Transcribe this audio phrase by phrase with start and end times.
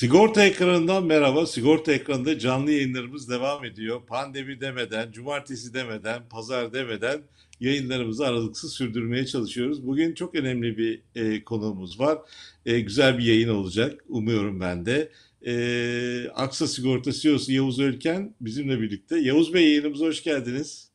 [0.00, 1.46] Sigorta ekranından merhaba.
[1.46, 4.00] Sigorta ekranında canlı yayınlarımız devam ediyor.
[4.06, 7.20] Pandemi demeden, cumartesi demeden, pazar demeden
[7.60, 9.86] yayınlarımızı aralıksız sürdürmeye çalışıyoruz.
[9.86, 12.18] Bugün çok önemli bir e, konuğumuz var.
[12.66, 14.04] E, güzel bir yayın olacak.
[14.08, 15.10] Umuyorum ben de.
[15.46, 19.18] E, Aksa Sigorta CEO'su Yavuz Ölken bizimle birlikte.
[19.18, 20.90] Yavuz Bey yayınımıza hoş geldiniz.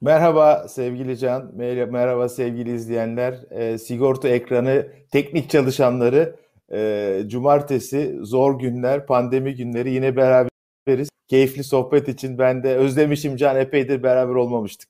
[0.00, 1.52] Merhaba sevgili Can,
[1.90, 3.38] merhaba sevgili izleyenler.
[3.50, 6.36] E, sigorta ekranı teknik çalışanları
[6.72, 11.08] e, cumartesi zor günler, pandemi günleri yine beraberiz.
[11.28, 14.88] Keyifli sohbet için ben de özlemişim Can epeydir beraber olmamıştık.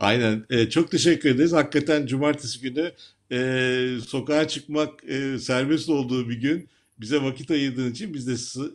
[0.00, 0.46] Aynen.
[0.50, 1.52] E, çok teşekkür ederiz.
[1.52, 2.92] Hakikaten cumartesi günü
[3.32, 6.68] e, sokağa çıkmak e, serbest olduğu bir gün
[7.00, 8.32] bize vakit ayırdığın için biz de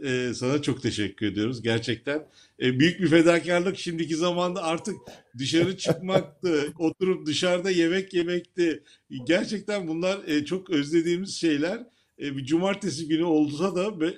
[0.10, 1.62] e, sana çok teşekkür ediyoruz.
[1.62, 2.28] Gerçekten
[2.62, 4.96] e, büyük bir fedakarlık şimdiki zamanda artık
[5.38, 8.84] dışarı çıkmaktı, oturup dışarıda yemek yemekti.
[9.28, 11.88] Gerçekten bunlar e, çok özlediğimiz şeyler.
[12.22, 14.14] E, bir cumartesi günü olsa da be,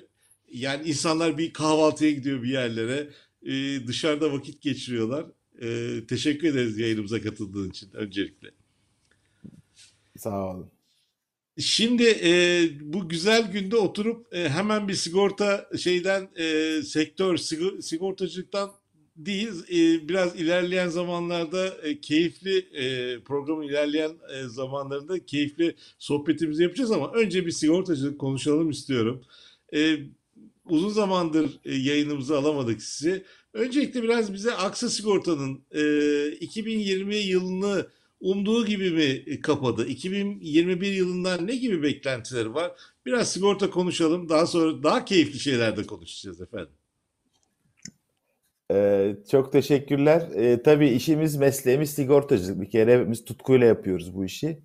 [0.52, 3.10] yani insanlar bir kahvaltıya gidiyor bir yerlere,
[3.42, 5.26] e, dışarıda vakit geçiriyorlar.
[5.60, 8.50] E, teşekkür ederiz yayınımıza katıldığın için öncelikle.
[10.16, 10.77] Sağ olun.
[11.58, 17.36] Şimdi e, bu güzel günde oturup e, hemen bir sigorta şeyden e, sektör
[17.80, 18.70] sigortacılıktan
[19.16, 26.90] değil e, biraz ilerleyen zamanlarda e, keyifli e, programın ilerleyen e, zamanlarında keyifli sohbetimizi yapacağız
[26.90, 29.24] ama önce bir sigortacılık konuşalım istiyorum.
[29.74, 29.96] E,
[30.64, 33.24] uzun zamandır e, yayınımızı alamadık sizi.
[33.52, 37.86] Öncelikle biraz bize Aksa Sigorta'nın e, 2020 yılını
[38.20, 39.86] umduğu gibi mi kapadı?
[39.86, 42.72] 2021 yılından ne gibi beklentileri var?
[43.06, 44.28] Biraz sigorta konuşalım.
[44.28, 46.72] Daha sonra daha keyifli şeyler de konuşacağız efendim.
[48.72, 50.28] Ee, çok teşekkürler.
[50.34, 52.60] Ee, tabii işimiz, mesleğimiz sigortacılık.
[52.60, 54.58] Bir kere biz tutkuyla yapıyoruz bu işi.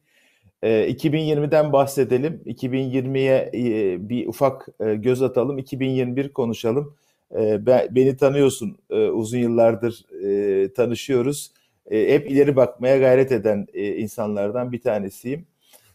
[0.63, 2.41] Ee, 2020'den bahsedelim.
[2.45, 5.57] 2020'ye e, bir ufak e, göz atalım.
[5.57, 6.95] 2021 konuşalım.
[7.35, 8.77] Ee, ben, beni tanıyorsun.
[8.89, 11.51] Ee, uzun yıllardır e, tanışıyoruz
[11.91, 15.45] e, hep ileri bakmaya gayret eden e, insanlardan bir tanesiyim.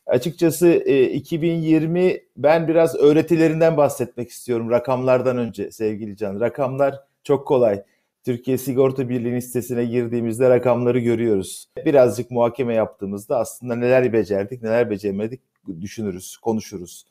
[0.06, 6.41] Açıkçası e, 2020 ben biraz öğretilerinden bahsetmek istiyorum rakamlardan önce sevgili Can.
[6.41, 6.94] Rakamlar
[7.25, 7.82] çok kolay.
[8.25, 11.69] Türkiye Sigorta Birliği'nin sitesine girdiğimizde rakamları görüyoruz.
[11.84, 15.41] Birazcık muhakeme yaptığımızda aslında neler becerdik, neler becermedik
[15.81, 17.04] düşünürüz, konuşuruz.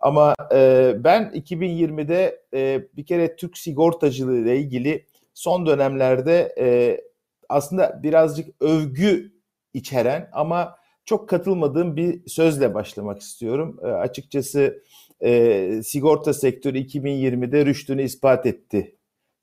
[0.00, 7.00] Ama e, ben 2020'de e, bir kere Türk sigortacılığı ile ilgili son dönemlerde e,
[7.48, 9.32] aslında birazcık övgü
[9.74, 13.80] içeren ama çok katılmadığım bir sözle başlamak istiyorum.
[13.82, 14.82] E, açıkçası
[15.22, 18.96] e, sigorta sektörü 2020'de rüştünü ispat etti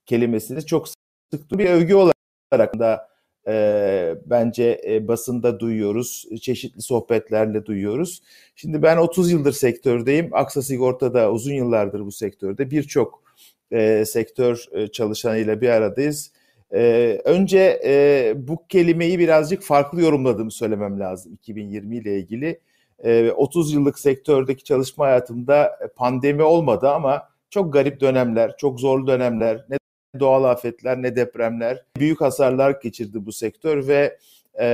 [0.05, 3.09] kelimesini çok sık bir övgü olarak da
[3.47, 8.23] e, bence e, basında duyuyoruz, çeşitli sohbetlerle duyuyoruz.
[8.55, 13.23] Şimdi ben 30 yıldır sektördeyim, Aksa Sigorta'da uzun yıllardır bu sektörde birçok
[13.71, 16.31] e, sektör e, çalışanıyla bir aradayız
[16.75, 22.59] ee, önce e, bu kelimeyi birazcık farklı yorumladığımı söylemem lazım 2020 ile ilgili.
[23.03, 29.65] Ee, 30 yıllık sektördeki çalışma hayatımda pandemi olmadı ama çok garip dönemler, çok zorlu dönemler,
[29.69, 29.77] ne
[30.19, 34.17] doğal afetler ne depremler, büyük hasarlar geçirdi bu sektör ve
[34.53, 34.67] e,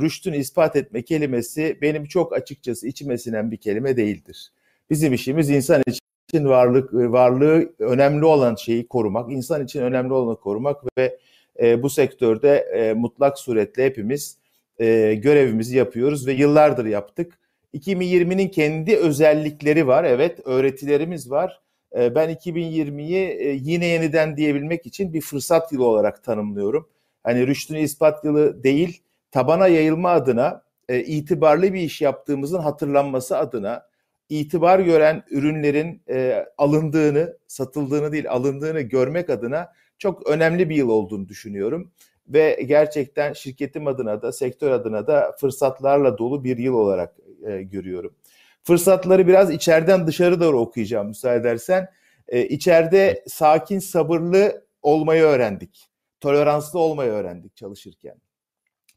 [0.00, 4.52] rüştünü ispat etme kelimesi benim çok açıkçası içime sinen bir kelime değildir.
[4.90, 10.98] Bizim işimiz insan için varlık varlığı önemli olan şeyi korumak, insan için önemli olanı korumak
[10.98, 11.18] ve
[11.62, 14.38] e, bu sektörde e, mutlak suretle hepimiz
[14.78, 17.38] e, görevimizi yapıyoruz ve yıllardır yaptık.
[17.74, 20.04] 2020'nin kendi özellikleri var.
[20.04, 21.60] Evet öğretilerimiz var.
[21.96, 26.88] E, ben 2020'yi e, yine yeniden diyebilmek için bir fırsat yılı olarak tanımlıyorum.
[27.22, 33.86] Hani rüştünü ispat yılı değil, tabana yayılma adına, e, itibarlı bir iş yaptığımızın hatırlanması adına,
[34.28, 41.28] itibar gören ürünlerin e, alındığını, satıldığını değil alındığını görmek adına çok önemli bir yıl olduğunu
[41.28, 41.92] düşünüyorum
[42.28, 47.16] ve gerçekten şirketim adına da sektör adına da fırsatlarla dolu bir yıl olarak
[47.46, 48.14] e, görüyorum.
[48.62, 51.88] Fırsatları biraz içeriden dışarı doğru okuyacağım müsaade edersen.
[52.28, 55.90] E, içeride sakin, sabırlı olmayı öğrendik.
[56.20, 58.16] Toleranslı olmayı öğrendik çalışırken.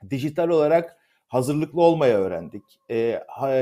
[0.09, 2.63] Dijital olarak hazırlıklı olmayı öğrendik.
[2.89, 2.95] E,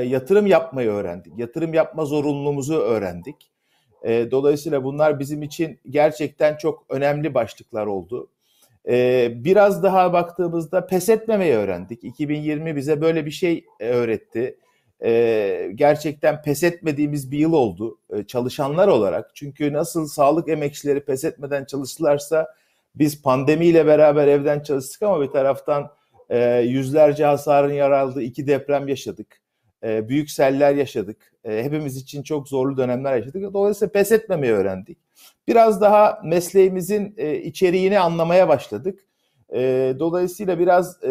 [0.06, 1.38] yatırım yapmayı öğrendik.
[1.38, 3.50] Yatırım yapma zorunluluğumuzu öğrendik.
[4.02, 8.28] E, dolayısıyla bunlar bizim için gerçekten çok önemli başlıklar oldu.
[8.88, 12.04] E, biraz daha baktığımızda pes etmemeyi öğrendik.
[12.04, 14.58] 2020 bize böyle bir şey e, öğretti.
[15.04, 19.30] E, gerçekten pes etmediğimiz bir yıl oldu e, çalışanlar olarak.
[19.34, 22.54] Çünkü nasıl sağlık emekçileri pes etmeden çalıştılarsa
[22.94, 25.90] biz pandemiyle beraber evden çalıştık ama bir taraftan
[26.30, 29.40] e, yüzlerce hasarın yer aldığı iki deprem yaşadık.
[29.86, 31.32] E, büyük seller yaşadık.
[31.44, 33.54] E, hepimiz için çok zorlu dönemler yaşadık.
[33.54, 34.98] Dolayısıyla pes etmemeyi öğrendik.
[35.48, 39.00] Biraz daha mesleğimizin e, içeriğini anlamaya başladık.
[39.98, 41.02] Dolayısıyla biraz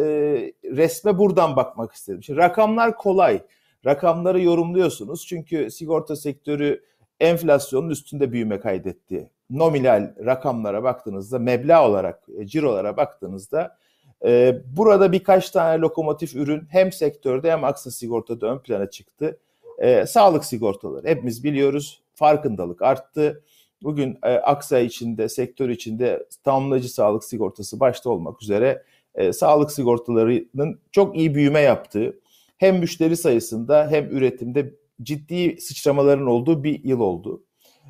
[0.63, 2.23] resme buradan bakmak istedim.
[2.23, 3.41] Şimdi rakamlar kolay.
[3.85, 5.25] Rakamları yorumluyorsunuz.
[5.27, 6.83] Çünkü sigorta sektörü
[7.19, 9.29] enflasyonun üstünde büyüme kaydetti.
[9.49, 13.77] Nominal rakamlara baktığınızda, meblağ olarak, cirolara baktığınızda
[14.25, 19.39] e, burada birkaç tane lokomotif ürün hem sektörde hem aksa sigortada ön plana çıktı.
[19.77, 23.43] E, sağlık sigortaları hepimiz biliyoruz farkındalık arttı.
[23.83, 28.83] Bugün e, Aksa içinde, sektör içinde tamamlayıcı sağlık sigortası başta olmak üzere
[29.15, 32.19] e, sağlık sigortalarının çok iyi büyüme yaptığı,
[32.57, 34.73] hem müşteri sayısında hem üretimde
[35.03, 37.43] ciddi sıçramaların olduğu bir yıl oldu.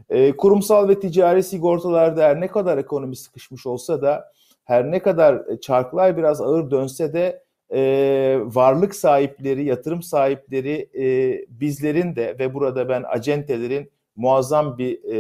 [0.09, 4.33] E, kurumsal ve ticari sigortalarda her ne kadar ekonomi sıkışmış olsa da
[4.65, 12.15] her ne kadar çarklar biraz ağır dönse de e, varlık sahipleri, yatırım sahipleri e, bizlerin
[12.15, 15.17] de ve burada ben acentelerin muazzam bir e,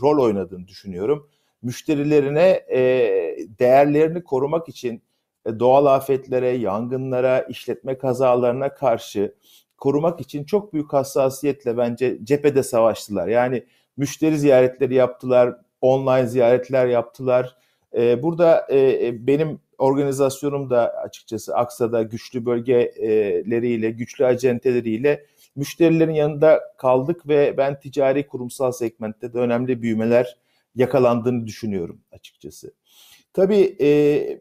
[0.00, 1.28] rol oynadığını düşünüyorum.
[1.62, 2.80] Müşterilerine e,
[3.58, 5.02] değerlerini korumak için
[5.46, 9.34] e, doğal afetlere, yangınlara, işletme kazalarına karşı
[9.78, 13.28] korumak için çok büyük hassasiyetle bence cephede savaştılar.
[13.28, 13.64] Yani
[13.96, 17.56] müşteri ziyaretleri yaptılar, online ziyaretler yaptılar.
[17.96, 25.26] E, burada e, benim organizasyonum da açıkçası Aksa'da güçlü bölgeleriyle, güçlü acenteleriyle
[25.56, 30.36] müşterilerin yanında kaldık ve ben ticari kurumsal segmentte de önemli büyümeler
[30.74, 32.72] yakalandığını düşünüyorum açıkçası.
[33.32, 34.40] Tabii e,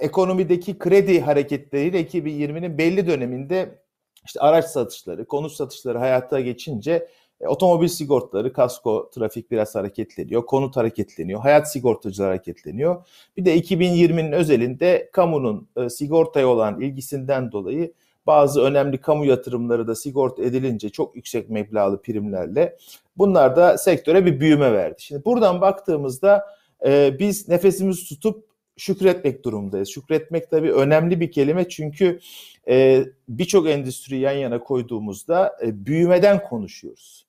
[0.00, 3.78] ekonomideki kredi hareketleriyle 2020'nin belli döneminde
[4.24, 7.08] işte araç satışları, konut satışları hayata geçince
[7.40, 13.06] e, otomobil sigortaları, kasko, trafik biraz hareketleniyor, konut hareketleniyor, hayat sigortacıları hareketleniyor.
[13.36, 17.92] Bir de 2020'nin özelinde kamunun e, sigortaya olan ilgisinden dolayı
[18.26, 22.76] bazı önemli kamu yatırımları da sigorta edilince çok yüksek meblağlı primlerle
[23.16, 24.96] bunlar da sektöre bir büyüme verdi.
[24.98, 26.46] Şimdi buradan baktığımızda
[26.86, 28.44] e, biz nefesimizi tutup
[28.76, 29.88] şükretmek durumdayız.
[29.88, 32.20] Şükretmek tabii önemli bir kelime çünkü
[32.68, 37.23] e, birçok endüstri yan yana koyduğumuzda büyümeden konuşuyoruz.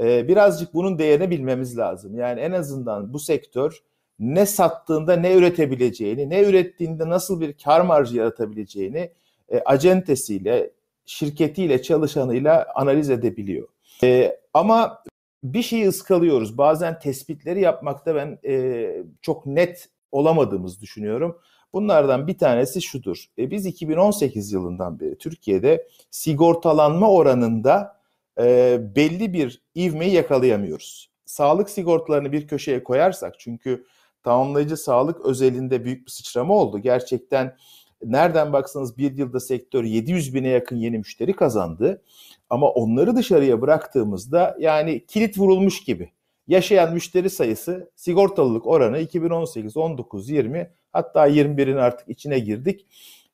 [0.00, 2.18] E, birazcık bunun değerini bilmemiz lazım.
[2.18, 3.82] Yani en azından bu sektör
[4.18, 9.10] ne sattığında ne üretebileceğini, ne ürettiğinde nasıl bir kar marjı yaratabileceğini
[9.48, 10.70] e, acentesiyle,
[11.06, 13.68] şirketiyle, çalışanıyla analiz edebiliyor.
[14.02, 15.04] E, ama
[15.44, 16.58] bir şeyi ıskalıyoruz.
[16.58, 21.38] Bazen tespitleri yapmakta ben e, çok net olamadığımızı düşünüyorum.
[21.72, 23.24] Bunlardan bir tanesi şudur.
[23.38, 27.99] E, biz 2018 yılından beri Türkiye'de sigortalanma oranında
[28.40, 31.10] e, belli bir ivmeyi yakalayamıyoruz.
[31.26, 33.86] Sağlık sigortalarını bir köşeye koyarsak çünkü
[34.22, 36.78] tamamlayıcı sağlık özelinde büyük bir sıçrama oldu.
[36.78, 37.56] Gerçekten
[38.04, 42.02] nereden baksanız bir yılda sektör 700 bine yakın yeni müşteri kazandı.
[42.50, 46.10] Ama onları dışarıya bıraktığımızda yani kilit vurulmuş gibi.
[46.48, 52.86] Yaşayan müşteri sayısı sigortalılık oranı 2018, 19, 20 hatta 21'in artık içine girdik.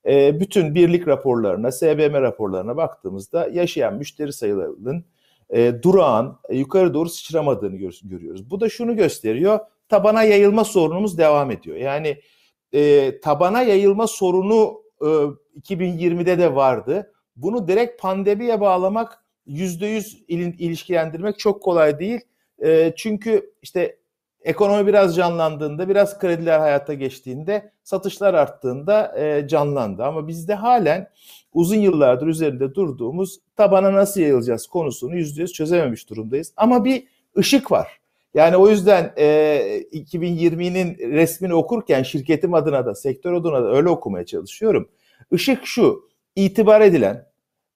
[0.06, 5.04] E, bütün birlik raporlarına, SBM raporlarına baktığımızda yaşayan müşteri sayılarının
[5.50, 5.82] e,
[6.48, 8.50] e, yukarı doğru sıçramadığını gör, görüyoruz.
[8.50, 9.58] Bu da şunu gösteriyor,
[9.88, 11.76] tabana yayılma sorunumuz devam ediyor.
[11.76, 12.20] Yani
[12.72, 15.06] e, tabana yayılma sorunu e,
[15.60, 17.12] 2020'de de vardı.
[17.36, 22.20] Bunu direkt pandemiye bağlamak, %100 ilişkilendirmek çok kolay değil.
[22.96, 23.98] Çünkü işte
[24.46, 30.04] ekonomi biraz canlandığında, biraz krediler hayata geçtiğinde, satışlar arttığında e, canlandı.
[30.04, 31.10] Ama bizde halen
[31.52, 36.52] uzun yıllardır üzerinde durduğumuz tabana nasıl yayılacağız konusunu yüzde yüz çözememiş durumdayız.
[36.56, 37.06] Ama bir
[37.38, 38.00] ışık var.
[38.34, 39.26] Yani o yüzden e,
[39.92, 44.88] 2020'nin resmini okurken şirketim adına da sektör adına da öyle okumaya çalışıyorum.
[45.30, 47.26] Işık şu, itibar edilen,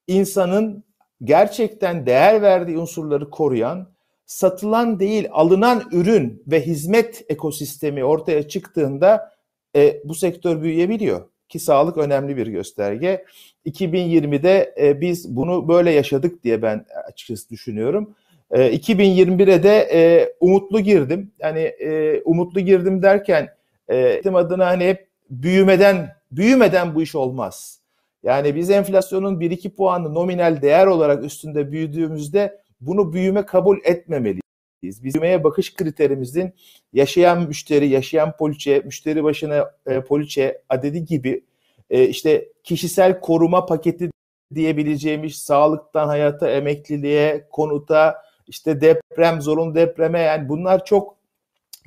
[0.07, 0.85] insanın
[1.25, 3.89] gerçekten değer verdiği unsurları koruyan,
[4.31, 9.33] satılan değil alınan ürün ve hizmet ekosistemi ortaya çıktığında
[9.77, 11.21] e, bu sektör büyüyebiliyor.
[11.49, 13.25] Ki sağlık önemli bir gösterge.
[13.67, 18.15] 2020'de e, biz bunu böyle yaşadık diye ben açıkçası düşünüyorum.
[18.51, 21.33] E, 2021'e de e, umutlu girdim.
[21.39, 23.49] Yani e, umutlu girdim derken
[23.91, 27.81] e, adına hani hep büyümeden büyümeden bu iş olmaz.
[28.23, 34.41] Yani biz enflasyonun 1-2 puanı nominal değer olarak üstünde büyüdüğümüzde bunu büyüme kabul etmemeliyiz.
[34.83, 36.53] Biz büyümeye bakış kriterimizin
[36.93, 41.45] yaşayan müşteri, yaşayan poliçe, müşteri başına e, poliçe adedi gibi
[41.91, 44.11] e, işte kişisel koruma paketi
[44.55, 51.17] diyebileceğimiz sağlıktan hayata, emekliliğe, konuta, işte deprem, zorun depreme yani bunlar çok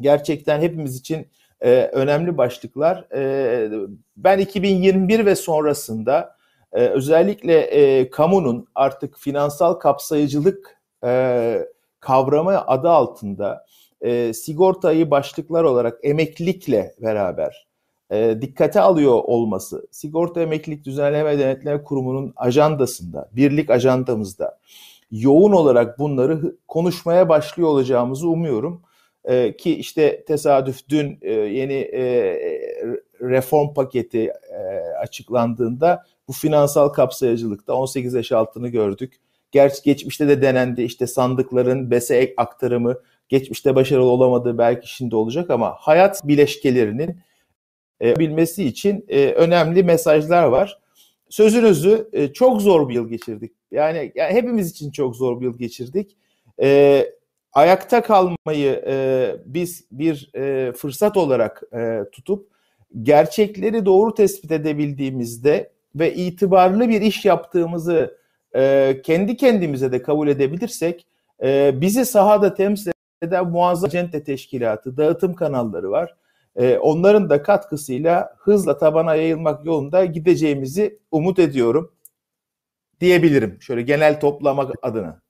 [0.01, 1.27] gerçekten hepimiz için
[1.61, 3.07] e, önemli başlıklar.
[3.15, 3.71] E,
[4.17, 6.35] ben 2021 ve sonrasında
[6.73, 11.67] e, özellikle e, kamunun artık finansal kapsayıcılık e,
[11.99, 13.65] kavramı adı altında
[14.01, 17.67] e, sigortayı başlıklar olarak emeklilikle beraber
[18.11, 24.59] e, dikkate alıyor olması, Sigorta Emeklilik Düzenleme ve Denetleme Kurumu'nun ajandasında, birlik ajandamızda
[25.11, 28.81] yoğun olarak bunları konuşmaya başlıyor olacağımızı umuyorum.
[29.25, 32.03] E, ki işte tesadüf dün e, yeni e,
[33.21, 34.57] reform paketi e,
[35.01, 39.19] açıklandığında bu finansal kapsayıcılıkta 18 yaş altını gördük.
[39.53, 42.97] Gerçi geçmişte de denendi işte sandıkların BES'e aktarımı
[43.29, 47.17] geçmişte başarılı olamadığı belki şimdi olacak ama hayat bileşkelerinin
[48.01, 50.79] e, bilmesi için e, önemli mesajlar var.
[51.29, 53.51] Sözünüzü e, çok zor bir yıl geçirdik.
[53.71, 56.17] Yani, yani hepimiz için çok zor bir yıl geçirdik.
[56.61, 57.05] E,
[57.53, 62.47] ayakta kalmayı e, biz bir e, fırsat olarak e, tutup
[63.01, 68.22] gerçekleri doğru tespit edebildiğimizde ve itibarlı bir iş yaptığımızı
[68.55, 71.05] e, kendi kendimize de kabul edebilirsek
[71.43, 72.91] e, bizi sahada temsil
[73.21, 76.15] eden muazzam cente teşkilatı, dağıtım kanalları var.
[76.55, 81.93] E, onların da katkısıyla hızla tabana yayılmak yolunda gideceğimizi umut ediyorum
[83.01, 83.61] diyebilirim.
[83.61, 85.21] Şöyle genel toplamak adına.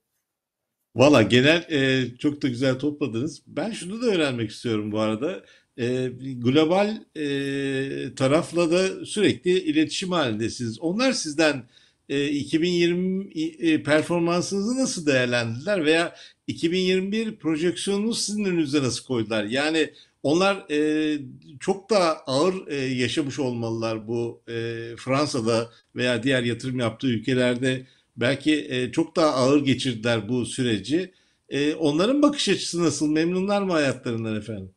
[0.95, 3.41] Valla genel e, çok da güzel topladınız.
[3.47, 5.43] Ben şunu da öğrenmek istiyorum bu arada.
[5.77, 10.79] E, global e, tarafla da sürekli iletişim halindesiniz.
[10.79, 11.63] Onlar sizden
[12.09, 16.15] e, 2020 e, performansınızı nasıl değerlendirdiler veya
[16.47, 19.43] 2021 projeksiyonunu sizin önünüze nasıl koydular?
[19.43, 19.89] Yani
[20.23, 21.19] onlar e,
[21.59, 24.53] çok daha ağır e, yaşamış olmalılar bu e,
[24.97, 31.13] Fransa'da veya diğer yatırım yaptığı ülkelerde belki e, çok daha ağır geçirdiler bu süreci.
[31.49, 33.09] E, onların bakış açısı nasıl?
[33.09, 34.71] Memnunlar mı hayatlarından efendim?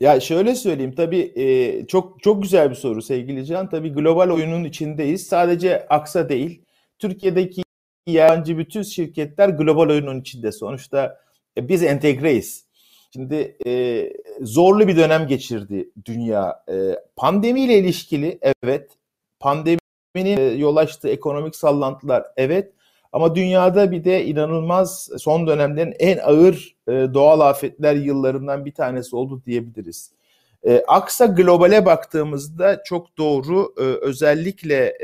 [0.00, 3.70] Ya şöyle söyleyeyim tabii e, çok çok güzel bir soru sevgili Can.
[3.70, 5.26] Tabii global oyunun içindeyiz.
[5.26, 6.62] Sadece Aksa değil.
[6.98, 7.62] Türkiye'deki
[8.06, 10.52] yabancı bütün şirketler global oyunun içinde.
[10.52, 11.20] Sonuçta
[11.58, 12.68] e, biz entegreyiz.
[13.12, 16.64] Şimdi e, zorlu bir dönem geçirdi dünya.
[16.70, 16.74] E,
[17.16, 18.90] pandemiyle ilişkili evet.
[19.40, 19.78] Pandeminin
[20.38, 22.72] e, yol açtığı ekonomik sallantılar evet.
[23.12, 29.16] Ama dünyada bir de inanılmaz son dönemlerin en ağır e, doğal afetler yıllarından bir tanesi
[29.16, 30.12] oldu diyebiliriz.
[30.66, 34.94] E, Aksa globale baktığımızda çok doğru e, özellikle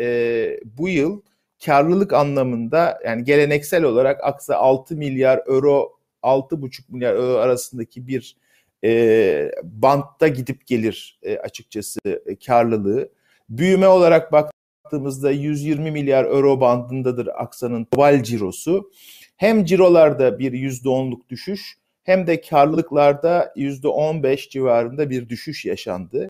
[0.78, 1.20] bu yıl
[1.66, 5.92] karlılık anlamında yani geleneksel olarak Aksa 6 milyar euro
[6.22, 8.36] 6,5 milyar euro arasındaki bir
[8.84, 13.08] e, bantta gidip gelir e, açıkçası e, karlılığı.
[13.48, 14.32] Büyüme olarak
[14.84, 18.90] baktığımızda 120 milyar euro bandındadır Aksa'nın global cirosu.
[19.36, 26.28] Hem cirolarda bir %10'luk düşüş hem de karlılıklarda %15 civarında bir düşüş yaşandı.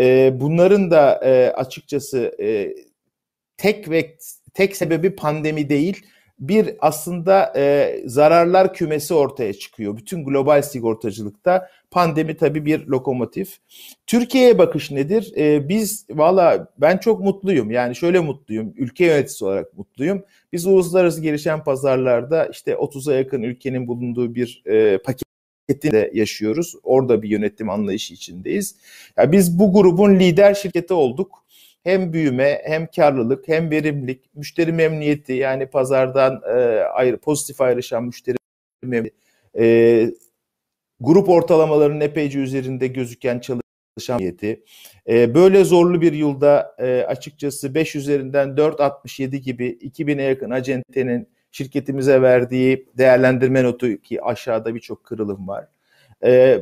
[0.00, 2.74] E, bunların da e, açıkçası e,
[3.56, 4.16] tek ve
[4.54, 6.06] tek sebebi pandemi değil,
[6.38, 9.96] bir aslında e, zararlar kümesi ortaya çıkıyor.
[9.96, 13.58] Bütün global sigortacılıkta pandemi tabii bir lokomotif.
[14.06, 15.32] Türkiye'ye bakış nedir?
[15.36, 17.70] E, biz valla ben çok mutluyum.
[17.70, 18.74] Yani şöyle mutluyum.
[18.76, 20.24] Ülke yöneticisi olarak mutluyum.
[20.52, 26.74] Biz uluslararası gelişen pazarlarda işte 30'a yakın ülkenin bulunduğu bir e, paketinde yaşıyoruz.
[26.82, 28.76] Orada bir yönetim anlayışı içindeyiz.
[29.16, 31.43] Yani biz bu grubun lider şirketi olduk
[31.84, 38.36] hem büyüme hem karlılık hem verimlilik, müşteri memnuniyeti yani pazardan e, ayrı pozitif ayrışan müşteri
[38.82, 39.16] memnuniyeti,
[39.58, 40.10] e,
[41.00, 43.66] grup ortalamalarının epeyce üzerinde gözüken çalışan
[44.08, 44.64] memnuniyeti.
[45.08, 52.22] E, böyle zorlu bir yılda e, açıkçası 5 üzerinden 4.67 gibi 2000'e yakın acentenin şirketimize
[52.22, 55.68] verdiği değerlendirme notu ki aşağıda birçok kırılım var.
[56.24, 56.60] E,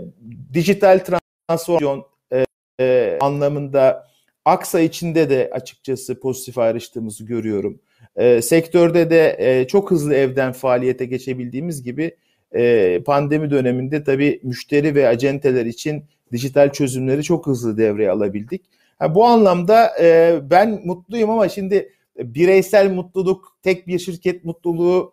[0.53, 2.45] dijital transformasyon e,
[2.81, 4.12] e, anlamında
[4.45, 7.81] Aksa içinde de açıkçası pozitif ayrıştığımızı görüyorum.
[8.17, 12.17] E, sektörde de e, çok hızlı evden faaliyete geçebildiğimiz gibi
[12.55, 18.63] e, pandemi döneminde tabii müşteri ve acenteler için dijital çözümleri çok hızlı devreye alabildik.
[18.99, 25.13] Ha, bu anlamda e, ben mutluyum ama şimdi bireysel mutluluk, tek bir şirket mutluluğu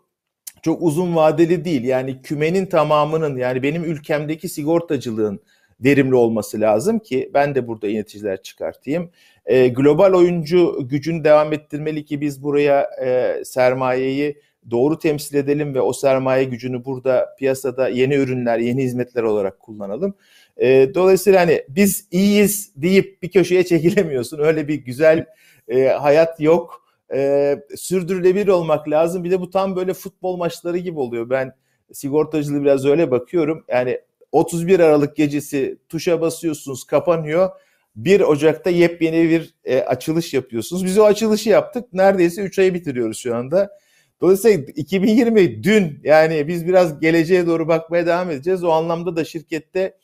[0.61, 1.83] çok uzun vadeli değil.
[1.83, 5.39] Yani kümenin tamamının yani benim ülkemdeki sigortacılığın
[5.83, 9.11] verimli olması lazım ki ben de burada yöneticiler çıkartayım.
[9.45, 15.81] E, global oyuncu gücünü devam ettirmeli ki biz buraya e, sermayeyi doğru temsil edelim ve
[15.81, 20.13] o sermaye gücünü burada piyasada yeni ürünler, yeni hizmetler olarak kullanalım.
[20.57, 24.39] E, dolayısıyla hani biz iyiyiz deyip bir köşeye çekilemiyorsun.
[24.39, 25.25] Öyle bir güzel
[25.67, 26.85] e, hayat yok.
[27.13, 29.23] E, sürdürülebilir olmak lazım.
[29.23, 31.29] Bir de bu tam böyle futbol maçları gibi oluyor.
[31.29, 31.53] Ben
[31.91, 33.65] sigortacılığı biraz öyle bakıyorum.
[33.67, 33.99] Yani
[34.31, 37.49] 31 Aralık gecesi tuşa basıyorsunuz kapanıyor.
[37.95, 40.85] 1 Ocak'ta yepyeni bir e, açılış yapıyorsunuz.
[40.85, 41.93] Biz o açılışı yaptık.
[41.93, 43.79] Neredeyse 3 ayı bitiriyoruz şu anda.
[44.21, 48.63] Dolayısıyla 2020 dün yani biz biraz geleceğe doğru bakmaya devam edeceğiz.
[48.63, 49.97] O anlamda da şirkette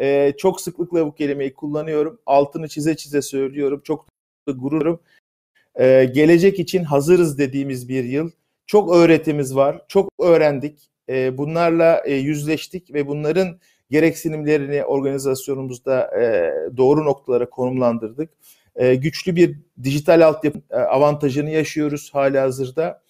[0.00, 2.20] e, çok sıklıkla bu kelimeyi kullanıyorum.
[2.26, 3.80] Altını çize çize söylüyorum.
[3.84, 4.06] Çok
[4.48, 5.00] da gururum.
[5.74, 8.30] E, gelecek için hazırız dediğimiz bir yıl.
[8.66, 9.82] Çok öğretimiz var.
[9.88, 10.91] Çok öğrendik.
[11.12, 13.58] E, bunlarla e, yüzleştik ve bunların
[13.90, 18.30] gereksinimlerini organizasyonumuzda e, doğru noktalara konumlandırdık.
[18.76, 23.02] E, güçlü bir dijital altyapı avantajını yaşıyoruz hali hazırda.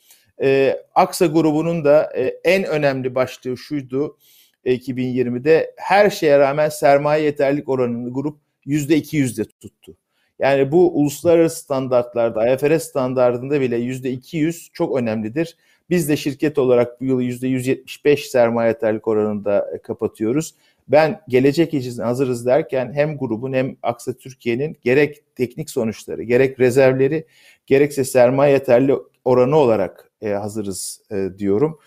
[0.94, 2.12] Aksa grubunun da
[2.44, 4.16] en önemli başlığı şuydu
[4.64, 9.96] 2020'de her şeye rağmen sermaye yeterlilik oranını grup %200'de tuttu.
[10.38, 15.56] Yani bu uluslararası standartlarda, IFRS standartında bile %200 çok önemlidir.
[15.92, 20.54] Biz de şirket olarak bu yılı %175 sermaye yeterlilik oranında kapatıyoruz.
[20.88, 27.26] Ben gelecek için hazırız derken hem grubun hem Aksa Türkiye'nin gerek teknik sonuçları, gerek rezervleri,
[27.66, 28.94] gerekse sermaye yeterli
[29.24, 31.78] oranı olarak e, hazırız e, diyorum.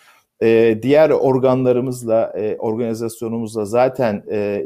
[0.42, 4.66] E, diğer organlarımızla, e, organizasyonumuzla zaten e,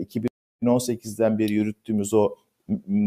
[0.64, 2.36] 2018'den beri yürüttüğümüz o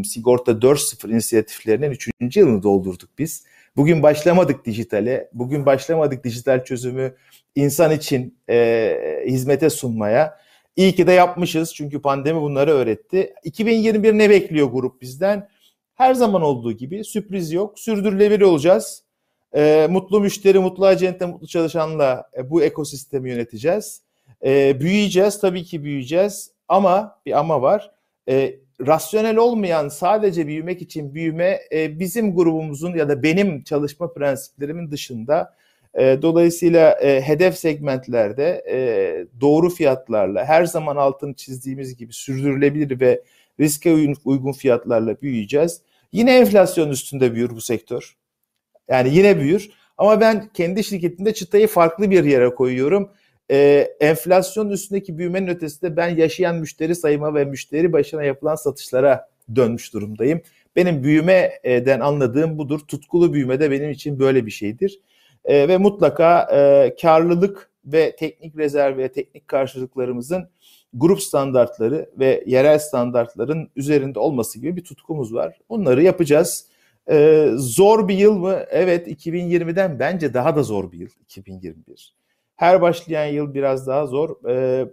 [0.04, 2.36] sigorta 4.0 inisiyatiflerinin 3.
[2.36, 3.44] yılını doldurduk biz.
[3.76, 7.14] Bugün başlamadık dijitale, bugün başlamadık dijital çözümü
[7.54, 10.38] insan için e, hizmete sunmaya.
[10.76, 13.34] İyi ki de yapmışız çünkü pandemi bunları öğretti.
[13.44, 15.48] 2021 ne bekliyor grup bizden?
[15.94, 19.02] Her zaman olduğu gibi sürpriz yok, sürdürülebilir olacağız.
[19.54, 24.02] E, mutlu müşteri, mutlu acente, mutlu çalışanla e, bu ekosistemi yöneteceğiz.
[24.44, 27.90] E, büyüyeceğiz, tabii ki büyüyeceğiz ama bir ama var.
[28.28, 28.54] E,
[28.86, 35.54] rasyonel olmayan sadece büyümek için büyüme e, bizim grubumuzun ya da benim çalışma prensiplerimin dışında.
[35.94, 38.80] E, dolayısıyla e, hedef segmentlerde e,
[39.40, 43.22] doğru fiyatlarla her zaman altını çizdiğimiz gibi sürdürülebilir ve
[43.60, 45.82] riske uygun fiyatlarla büyüyeceğiz.
[46.12, 48.16] Yine enflasyon üstünde büyür bu sektör.
[48.88, 49.70] Yani yine büyür.
[49.98, 53.10] Ama ben kendi şirketimde çıtayı farklı bir yere koyuyorum.
[53.50, 59.94] Ee, enflasyon üstündeki büyümenin ötesinde ben yaşayan müşteri sayıma ve müşteri başına yapılan satışlara dönmüş
[59.94, 60.40] durumdayım.
[60.76, 62.80] Benim büyümeden anladığım budur.
[62.88, 65.00] Tutkulu büyüme de benim için böyle bir şeydir.
[65.44, 70.48] Ee, ve mutlaka e, karlılık ve teknik rezerv ve teknik karşılıklarımızın
[70.94, 75.58] grup standartları ve yerel standartların üzerinde olması gibi bir tutkumuz var.
[75.68, 76.66] Onları yapacağız.
[77.10, 78.64] Ee, zor bir yıl mı?
[78.70, 82.14] Evet 2020'den bence daha da zor bir yıl 2021.
[82.62, 84.48] Her başlayan yıl biraz daha zor.
[84.48, 84.86] Ee,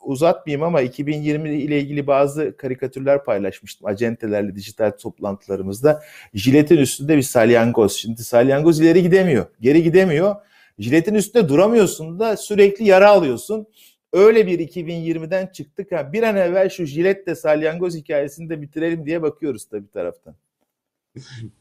[0.00, 6.02] uzatmayayım ama 2020 ile ilgili bazı karikatürler paylaşmıştım acentelerle dijital toplantılarımızda.
[6.34, 7.92] Jiletin üstünde bir salyangoz.
[7.92, 10.34] Şimdi salyangoz ileri gidemiyor, geri gidemiyor.
[10.78, 13.66] Jiletin üstünde duramıyorsun da sürekli yara alıyorsun.
[14.12, 15.92] Öyle bir 2020'den çıktık.
[15.92, 20.34] Ha, bir an evvel şu jiletle salyangoz hikayesini de bitirelim diye bakıyoruz tabii taraftan.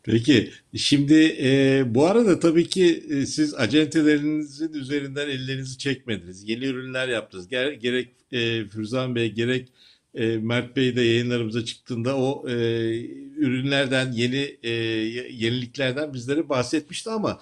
[0.04, 6.50] Peki şimdi e, bu arada tabii ki e, siz acentelerinizin üzerinden ellerinizi çekmediniz.
[6.50, 7.48] Yeni ürünler yaptınız.
[7.48, 9.70] Ger gerek e, Fürzan Bey gerek
[10.16, 12.54] e, Mert Bey de yayınlarımıza çıktığında o e,
[13.38, 14.70] ürünlerden yeni e,
[15.32, 17.40] yeniliklerden bizlere bahsetmişti ama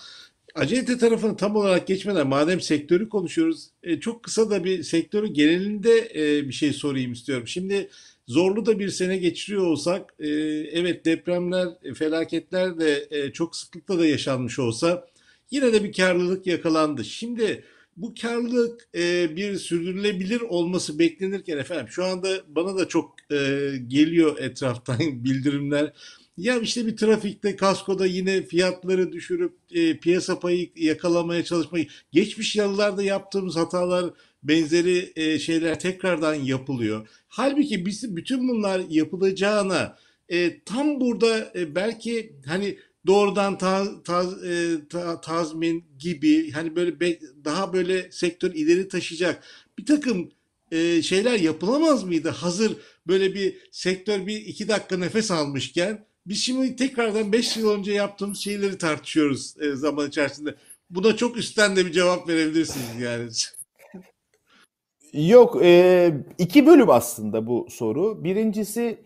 [0.55, 6.11] acente tarafını tam olarak geçmeden madem sektörü konuşuyoruz e, çok kısa da bir sektörü genelinde
[6.15, 7.47] e, bir şey sorayım istiyorum.
[7.47, 7.89] Şimdi
[8.27, 10.27] zorlu da bir sene geçiriyor olsak, e,
[10.71, 15.07] evet depremler, e, felaketler de e, çok sıklıkla da yaşanmış olsa
[15.51, 17.05] yine de bir karlılık yakalandı.
[17.05, 17.63] Şimdi
[17.97, 24.37] bu karlılık e, bir sürdürülebilir olması beklenirken efendim şu anda bana da çok e, geliyor
[24.39, 25.93] etraftan bildirimler.
[26.37, 33.03] Ya işte bir trafikte, kaskoda yine fiyatları düşürüp e, piyasa payı yakalamaya çalışmayı, geçmiş yıllarda
[33.03, 34.05] yaptığımız hatalar
[34.43, 37.07] benzeri e, şeyler tekrardan yapılıyor.
[37.27, 39.97] Halbuki biz bütün bunlar yapılacağına
[40.29, 42.77] e, tam burada e, belki hani
[43.07, 49.43] doğrudan taz, taz, e, ta, tazmin gibi hani böyle be, daha böyle sektör ileri taşıyacak
[49.77, 50.31] bir takım
[50.71, 52.29] e, şeyler yapılamaz mıydı?
[52.29, 52.77] Hazır
[53.07, 58.37] böyle bir sektör bir iki dakika nefes almışken biz şimdi tekrardan beş yıl önce yaptığımız
[58.37, 60.55] şeyleri tartışıyoruz e, zaman içerisinde.
[60.89, 63.29] Buna çok üstten de bir cevap verebilirsiniz yani.
[65.13, 68.23] Yok, e, iki bölüm aslında bu soru.
[68.23, 68.97] Birincisi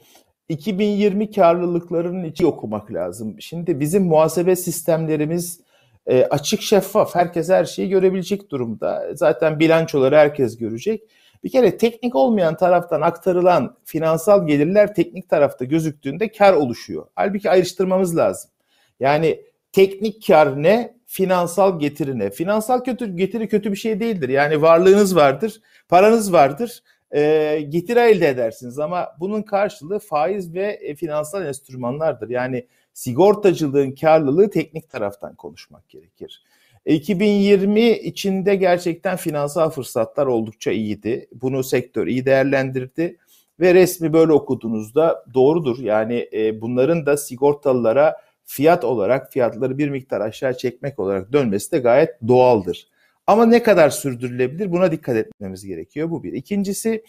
[0.50, 3.42] 2020 karlılıklarının içi okumak lazım.
[3.42, 5.62] Şimdi bizim muhasebe sistemlerimiz
[6.06, 7.16] e, açık şeffaf.
[7.16, 9.08] Herkes her şeyi görebilecek durumda.
[9.14, 11.04] Zaten bilançoları herkes görecek.
[11.44, 17.08] Bir kere teknik olmayan taraftan aktarılan finansal gelirler teknik tarafta gözüktüğünde kar oluşuyor.
[17.16, 18.52] Halbuki ayrıştırmamız lazım.
[19.00, 19.42] Yani
[19.72, 22.30] teknik kar ne, finansal getiri ne?
[22.30, 24.30] Finansal kötü getiri kötü bir şey değildir.
[24.30, 26.84] Yani varlığınız vardır, paranız vardır.
[27.12, 32.30] e, getiri elde edersiniz ama bunun karşılığı faiz ve e, finansal enstrümanlardır.
[32.30, 36.44] Yani sigortacılığın karlılığı teknik taraftan konuşmak gerekir.
[36.86, 41.28] 2020 içinde gerçekten finansal fırsatlar oldukça iyiydi.
[41.42, 43.18] Bunu sektör iyi değerlendirdi
[43.60, 45.80] ve resmi böyle okuduğunuzda doğrudur.
[45.80, 48.16] Yani e, bunların da sigortalılara
[48.48, 52.88] fiyat olarak fiyatları bir miktar aşağı çekmek olarak dönmesi de gayet doğaldır.
[53.28, 56.10] Ama ne kadar sürdürülebilir buna dikkat etmemiz gerekiyor.
[56.12, 56.34] Bu bir.
[56.34, 57.04] İkincisi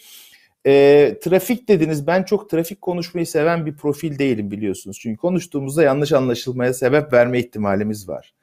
[0.65, 2.07] e, trafik dediniz.
[2.07, 4.99] Ben çok trafik konuşmayı seven bir profil değilim biliyorsunuz.
[4.99, 8.33] Çünkü konuştuğumuzda yanlış anlaşılmaya sebep verme ihtimalimiz var.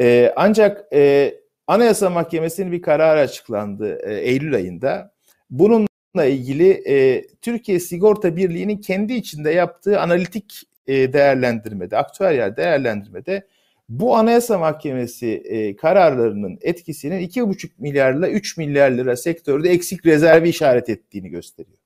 [0.00, 1.34] E, ancak e,
[1.66, 5.12] Anayasa Mahkemesi'nin bir kararı açıklandı e, Eylül ayında.
[5.50, 13.46] Bununla ilgili e, Türkiye Sigorta Birliği'nin kendi içinde yaptığı analitik e, değerlendirmede, aktüeryel değerlendirmede
[13.88, 20.88] bu Anayasa Mahkemesi e, kararlarının etkisinin 2,5 milyarla 3 milyar lira sektörde eksik rezervi işaret
[20.88, 21.78] ettiğini gösteriyor.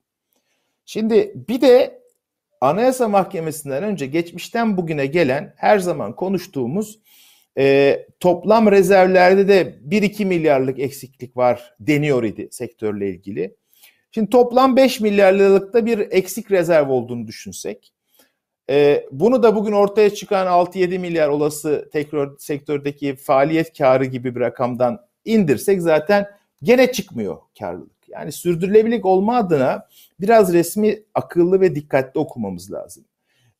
[0.85, 2.01] Şimdi bir de
[2.61, 6.99] Anayasa Mahkemesi'nden önce geçmişten bugüne gelen her zaman konuştuğumuz
[7.57, 13.55] e, toplam rezervlerde de 1-2 milyarlık eksiklik var deniyor idi sektörle ilgili.
[14.11, 17.94] Şimdi toplam 5 milyar liralıkta bir eksik rezerv olduğunu düşünsek
[18.69, 24.39] e, bunu da bugün ortaya çıkan 6-7 milyar olası tekrar sektördeki faaliyet karı gibi bir
[24.39, 26.27] rakamdan indirsek zaten
[26.63, 28.09] gene çıkmıyor karlılık.
[28.09, 29.87] Yani sürdürülebilirlik olma adına
[30.19, 33.05] biraz resmi akıllı ve dikkatli okumamız lazım.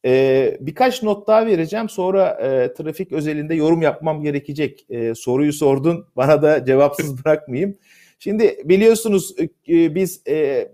[0.06, 4.86] Ee, birkaç not daha vereceğim sonra e, trafik özelinde yorum yapmam gerekecek.
[4.90, 7.78] E, soruyu sordun bana da cevapsız bırakmayayım.
[8.20, 9.36] Şimdi biliyorsunuz
[9.70, 10.68] e, biz e,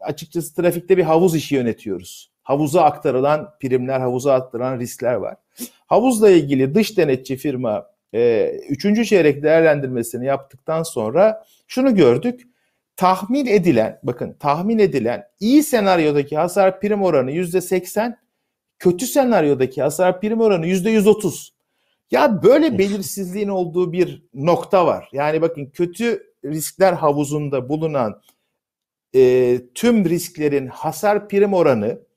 [0.00, 5.36] açıkçası trafikte bir havuz işi yönetiyoruz havuza aktarılan primler, havuza aktarılan riskler var.
[5.86, 12.40] Havuzla ilgili dış denetçi firma e, üçüncü çeyrek değerlendirmesini yaptıktan sonra şunu gördük.
[12.96, 18.18] Tahmin edilen, bakın tahmin edilen iyi senaryodaki hasar prim oranı yüzde seksen,
[18.78, 21.54] kötü senaryodaki hasar prim oranı yüzde yüz otuz.
[22.10, 25.08] Ya böyle belirsizliğin olduğu bir nokta var.
[25.12, 28.20] Yani bakın kötü riskler havuzunda bulunan
[29.14, 32.09] e, tüm risklerin hasar prim oranı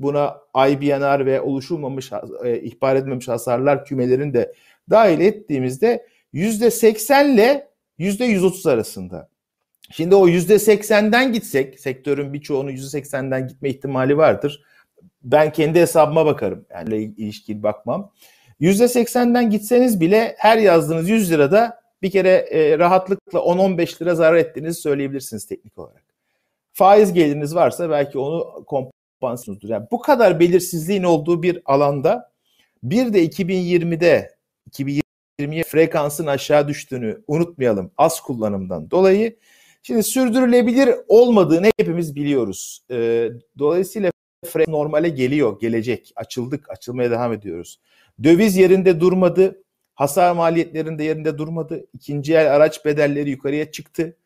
[0.00, 0.36] buna
[0.68, 2.10] IBNR ve oluşulmamış,
[2.44, 4.52] e, ihbar edilmemiş hasarlar kümelerini de
[4.90, 9.28] dahil ettiğimizde yüzde 80 ile yüzde 130 arasında.
[9.90, 14.62] Şimdi o yüzde 80'den gitsek, sektörün birçoğunun yüzde 80'den gitme ihtimali vardır.
[15.22, 16.66] Ben kendi hesabıma bakarım.
[16.70, 18.12] Yani ilişkili bakmam.
[18.60, 24.36] Yüzde 80'den gitseniz bile her yazdığınız 100 lirada bir kere e, rahatlıkla 10-15 lira zarar
[24.36, 26.04] ettiğinizi söyleyebilirsiniz teknik olarak.
[26.72, 29.68] Faiz geliriniz varsa belki onu komp ekspansiyonuzdur.
[29.68, 32.30] Yani bu kadar belirsizliğin olduğu bir alanda
[32.82, 34.36] bir de 2020'de
[34.70, 39.36] 2020'ye frekansın aşağı düştüğünü unutmayalım az kullanımdan dolayı.
[39.82, 42.82] Şimdi sürdürülebilir olmadığını hepimiz biliyoruz.
[42.90, 44.10] Ee, dolayısıyla
[44.44, 46.12] frekans normale geliyor, gelecek.
[46.16, 47.80] Açıldık, açılmaya devam ediyoruz.
[48.22, 49.62] Döviz yerinde durmadı.
[49.94, 51.86] Hasar maliyetlerinde yerinde durmadı.
[51.94, 54.16] İkinci el araç bedelleri yukarıya çıktı.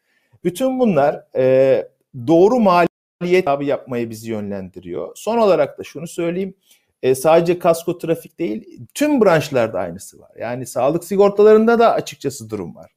[0.44, 1.88] Bütün bunlar e,
[2.26, 2.88] doğru mali
[3.20, 5.12] maliyet abi yapmaya bizi yönlendiriyor.
[5.14, 6.54] Son olarak da şunu söyleyeyim.
[7.02, 10.30] E, sadece kasko trafik değil, tüm branşlarda aynısı var.
[10.38, 12.90] Yani sağlık sigortalarında da açıkçası durum var.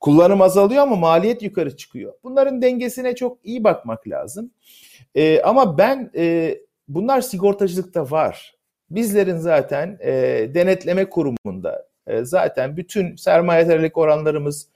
[0.00, 2.12] Kullanım azalıyor ama maliyet yukarı çıkıyor.
[2.24, 4.50] Bunların dengesine çok iyi bakmak lazım.
[5.14, 8.54] E, ama ben e, bunlar sigortacılıkta var.
[8.90, 10.12] Bizlerin zaten e,
[10.54, 14.68] denetleme kurumunda e, zaten bütün sermayedarlık oranlarımız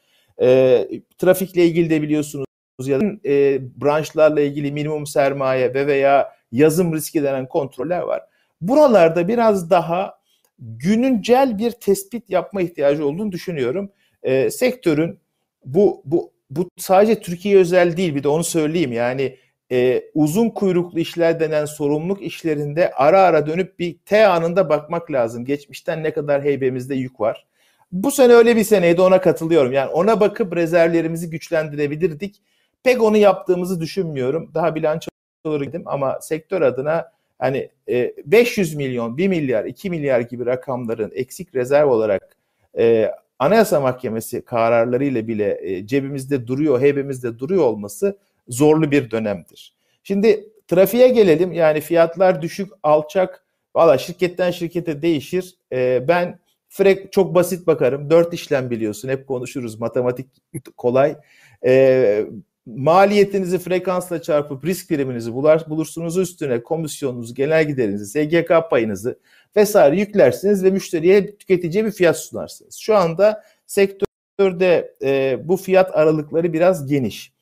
[0.42, 2.47] e, trafikle ilgili de biliyorsunuz
[2.86, 8.22] ya da e, branşlarla ilgili minimum sermaye ve veya yazım riski denen kontroller var.
[8.60, 10.18] Buralarda biraz daha
[10.58, 13.90] gününcel bir tespit yapma ihtiyacı olduğunu düşünüyorum.
[14.22, 15.18] E, sektörün
[15.64, 19.36] bu bu bu sadece Türkiye özel değil bir de onu söyleyeyim yani
[19.72, 25.44] e, uzun kuyruklu işler denen sorumluluk işlerinde ara ara dönüp bir T anında bakmak lazım.
[25.44, 27.46] Geçmişten ne kadar heybemizde yük var.
[27.92, 29.72] Bu sene öyle bir seneydi ona katılıyorum.
[29.72, 32.42] Yani ona bakıp rezervlerimizi güçlendirebilirdik.
[32.82, 34.50] Pek onu yaptığımızı düşünmüyorum.
[34.54, 37.70] Daha bilançoları gittim ama sektör adına hani
[38.26, 42.36] 500 e, milyon, 1 milyar, 2 milyar gibi rakamların eksik rezerv olarak
[42.78, 49.74] e, Anayasa Mahkemesi kararlarıyla bile e, cebimizde duruyor, heybemizde duruyor olması zorlu bir dönemdir.
[50.02, 51.52] Şimdi trafiğe gelelim.
[51.52, 53.44] Yani fiyatlar düşük, alçak.
[53.74, 55.54] Valla şirketten şirkete değişir.
[56.08, 56.38] ben
[56.68, 58.10] frek çok basit bakarım.
[58.10, 59.08] Dört işlem biliyorsun.
[59.08, 59.80] Hep konuşuruz.
[59.80, 60.26] Matematik
[60.76, 61.16] kolay
[62.76, 69.18] maliyetinizi frekansla çarpıp risk priminizi bulursunuz üstüne komisyonunuzu, genel giderinizi, SGK payınızı
[69.56, 72.76] vesaire yüklersiniz ve müşteriye tüketiciye bir fiyat sunarsınız.
[72.76, 77.32] Şu anda sektörde e, bu fiyat aralıkları biraz geniş.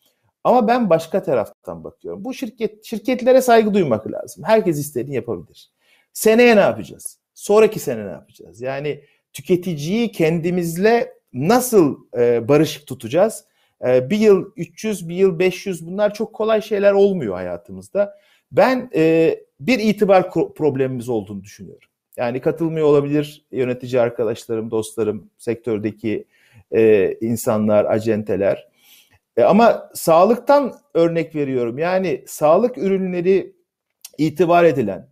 [0.45, 2.25] Ama ben başka taraftan bakıyorum.
[2.25, 4.45] Bu şirket şirketlere saygı duymak lazım.
[4.45, 5.71] Herkes istediğini yapabilir.
[6.12, 7.19] Seneye ne yapacağız?
[7.35, 8.61] Sonraki sene ne yapacağız?
[8.61, 9.01] Yani
[9.33, 13.45] tüketiciyi kendimizle nasıl e, barışık tutacağız?
[13.85, 18.19] E, bir yıl 300, bir yıl 500 bunlar çok kolay şeyler olmuyor hayatımızda.
[18.53, 21.89] Ben e, bir itibar problemimiz olduğunu düşünüyorum.
[22.17, 26.25] Yani katılmıyor olabilir yönetici arkadaşlarım, dostlarım, sektördeki
[26.73, 28.69] e, insanlar, acenteler.
[29.37, 31.79] E, ama sağlıktan örnek veriyorum.
[31.79, 33.57] Yani sağlık ürünleri
[34.19, 35.09] itibar edilen,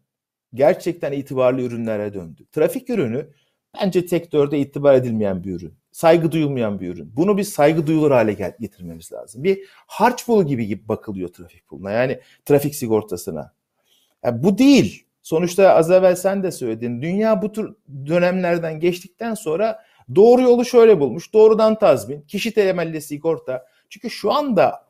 [0.54, 2.46] gerçekten itibarlı ürünlere döndü.
[2.52, 3.26] Trafik ürünü
[3.80, 5.74] bence sektörde itibar edilmeyen bir ürün.
[5.94, 7.12] Saygı duyulmayan bir ürün.
[7.16, 9.44] Bunu bir saygı duyulur hale getirmemiz lazım.
[9.44, 11.90] Bir harç pulu gibi, gibi bakılıyor trafik puluna.
[11.90, 13.52] Yani trafik sigortasına.
[14.24, 15.06] Yani bu değil.
[15.22, 17.02] Sonuçta az evvel sen de söyledin.
[17.02, 17.74] Dünya bu tür
[18.06, 21.32] dönemlerden geçtikten sonra doğru yolu şöyle bulmuş.
[21.32, 23.66] Doğrudan tazmin, kişi temelli sigorta.
[23.88, 24.86] Çünkü şu anda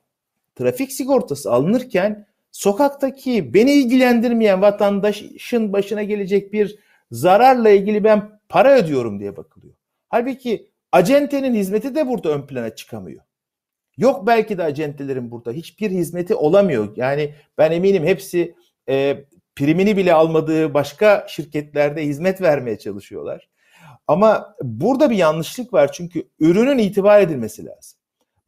[0.54, 6.78] trafik sigortası alınırken sokaktaki beni ilgilendirmeyen vatandaşın başına gelecek bir
[7.10, 9.74] zararla ilgili ben para ödüyorum diye bakılıyor.
[10.08, 13.22] Halbuki acentenin hizmeti de burada ön plana çıkamıyor.
[13.96, 16.96] Yok belki de acentelerin burada hiçbir hizmeti olamıyor.
[16.96, 18.54] Yani ben eminim hepsi
[18.88, 19.24] e,
[19.56, 23.48] primini bile almadığı başka şirketlerde hizmet vermeye çalışıyorlar.
[24.06, 27.98] Ama burada bir yanlışlık var çünkü ürünün itibar edilmesi lazım.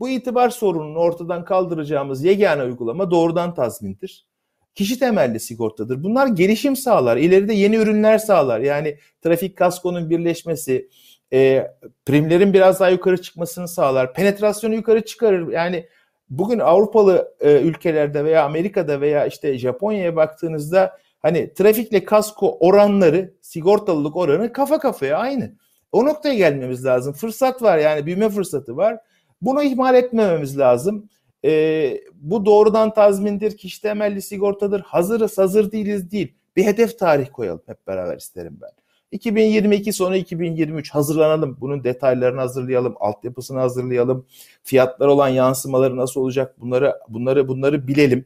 [0.01, 4.27] Bu itibar sorununu ortadan kaldıracağımız yegane uygulama doğrudan tazmindir.
[4.75, 6.05] Kişi temelli sigortadır.
[6.05, 7.17] Bunlar gelişim sağlar.
[7.17, 8.61] İleride yeni ürünler sağlar.
[8.61, 10.89] Yani trafik kaskonun birleşmesi,
[11.33, 11.71] e,
[12.07, 14.15] primlerin biraz daha yukarı çıkmasını sağlar.
[14.15, 15.53] Penetrasyonu yukarı çıkarır.
[15.53, 15.87] Yani
[16.31, 24.17] bugün Avrupalı e, ülkelerde veya Amerika'da veya işte Japonya'ya baktığınızda hani trafikle kasko oranları, sigortalılık
[24.17, 25.53] oranı kafa kafaya aynı.
[25.93, 27.13] O noktaya gelmemiz lazım.
[27.13, 28.99] Fırsat var yani büyüme fırsatı var.
[29.43, 31.09] Bunu ihmal etmememiz lazım.
[31.45, 34.81] E, bu doğrudan tazmindir, kişi temelli sigortadır.
[34.81, 36.35] Hazırız, hazır değiliz değil.
[36.57, 38.71] Bir hedef tarih koyalım hep beraber isterim ben.
[39.17, 41.57] 2022 sonu 2023 hazırlanalım.
[41.61, 44.27] Bunun detaylarını hazırlayalım, altyapısını hazırlayalım.
[44.65, 46.61] Fiyatlar olan yansımaları nasıl olacak?
[46.61, 48.25] Bunları bunları bunları bilelim.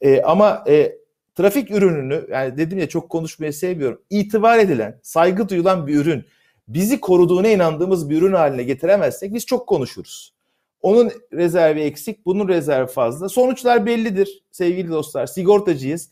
[0.00, 0.92] E, ama e,
[1.34, 4.00] trafik ürününü yani dedim ya çok konuşmayı sevmiyorum.
[4.10, 6.24] İtibar edilen, saygı duyulan bir ürün
[6.68, 10.34] bizi koruduğuna inandığımız bir ürün haline getiremezsek biz çok konuşuruz.
[10.82, 13.28] Onun rezervi eksik, bunun rezervi fazla.
[13.28, 15.26] Sonuçlar bellidir sevgili dostlar.
[15.26, 16.10] Sigortacıyız.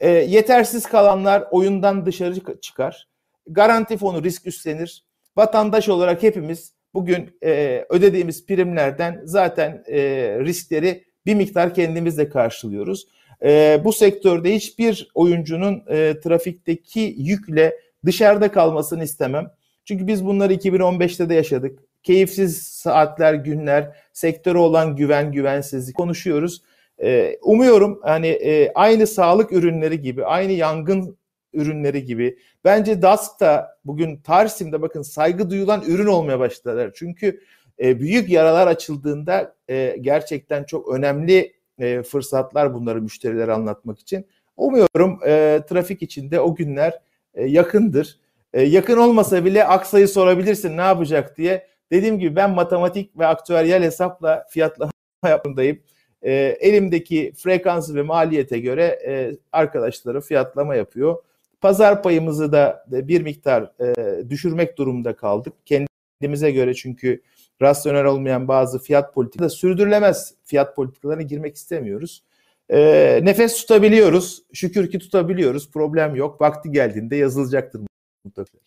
[0.00, 3.08] E, yetersiz kalanlar oyundan dışarı çıkar.
[3.48, 5.04] Garanti fonu risk üstlenir.
[5.36, 10.00] Vatandaş olarak hepimiz bugün e, ödediğimiz primlerden zaten e,
[10.40, 13.06] riskleri bir miktar kendimizle karşılıyoruz.
[13.42, 19.50] E, bu sektörde hiçbir oyuncunun e, trafikteki yükle dışarıda kalmasını istemem.
[19.84, 26.62] Çünkü biz bunları 2015'te de yaşadık keyifsiz saatler, günler, sektöre olan güven, güvensizlik konuşuyoruz.
[27.02, 31.16] Ee, umuyorum hani e, aynı sağlık ürünleri gibi, aynı yangın
[31.52, 32.38] ürünleri gibi.
[32.64, 36.90] Bence DASK da bugün Tarsim'de bakın saygı duyulan ürün olmaya başladılar.
[36.94, 37.40] Çünkü
[37.80, 44.26] e, büyük yaralar açıldığında e, gerçekten çok önemli e, fırsatlar bunları müşterilere anlatmak için.
[44.56, 47.00] Umuyorum e, trafik içinde o günler
[47.34, 48.18] e, yakındır.
[48.52, 51.66] E, yakın olmasa bile aksayı sorabilirsin ne yapacak diye.
[51.92, 54.92] Dediğim gibi ben matematik ve aktüeryel hesapla fiyatlama
[55.28, 55.78] yapındayım.
[56.22, 61.16] E, elimdeki frekansı ve maliyete göre e, arkadaşları fiyatlama yapıyor.
[61.60, 65.52] Pazar payımızı da bir miktar e, düşürmek durumunda kaldık.
[65.66, 67.22] Kendimize göre çünkü
[67.62, 72.22] rasyonel olmayan bazı fiyat politikaları sürdürülemez fiyat politikalarına girmek istemiyoruz.
[72.70, 74.42] E, nefes tutabiliyoruz.
[74.52, 75.70] Şükür ki tutabiliyoruz.
[75.70, 76.40] Problem yok.
[76.40, 77.80] Vakti geldiğinde yazılacaktır
[78.24, 78.58] mutlaka.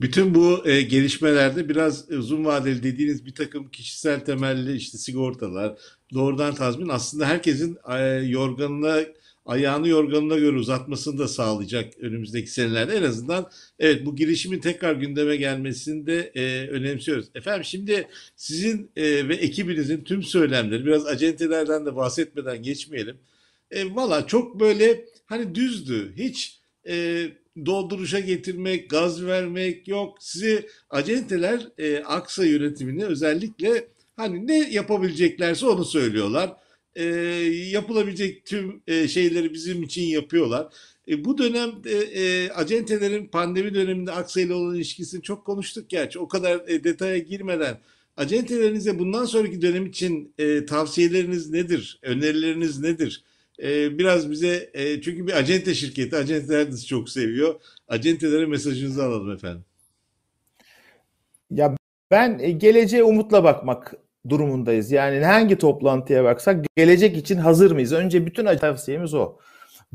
[0.00, 5.78] Bütün bu e, gelişmelerde biraz uzun vadeli dediğiniz bir takım kişisel temelli işte sigortalar,
[6.14, 9.00] doğrudan tazmin aslında herkesin e, yorganına
[9.46, 12.96] ayağını yorganına göre uzatmasını da sağlayacak önümüzdeki senelerde.
[12.96, 17.26] En azından evet bu girişimin tekrar gündeme gelmesini de e, önemsiyoruz.
[17.34, 23.16] Efendim şimdi sizin e, ve ekibinizin tüm söylemleri biraz acentelerden de bahsetmeden geçmeyelim.
[23.70, 26.12] E, Valla çok böyle hani düzdü.
[26.16, 27.26] Hiç e,
[27.66, 30.16] dolduruşa getirmek, gaz vermek yok.
[30.20, 36.56] Sizi acenteler e, Aksa yönetimine özellikle hani ne yapabileceklerse onu söylüyorlar.
[36.96, 37.04] E,
[37.70, 40.66] yapılabilecek tüm e, şeyleri bizim için yapıyorlar.
[41.08, 46.18] E, bu dönemde e, acentelerin pandemi döneminde Aksa ile olan ilişkisini çok konuştuk gerçi.
[46.18, 47.80] O kadar e, detaya girmeden
[48.16, 51.98] acentelerinize bundan sonraki dönem için e, tavsiyeleriniz nedir?
[52.02, 53.24] Önerileriniz nedir?
[53.62, 57.60] e, biraz bize e, çünkü bir acente şirketi, acenteler de çok seviyor.
[57.88, 59.64] Acentelere mesajınızı alalım efendim.
[61.50, 61.76] Ya
[62.10, 63.94] ben e, geleceğe umutla bakmak
[64.28, 64.92] durumundayız.
[64.92, 67.92] Yani hangi toplantıya baksak gelecek için hazır mıyız?
[67.92, 69.36] Önce bütün tavsiyemiz o.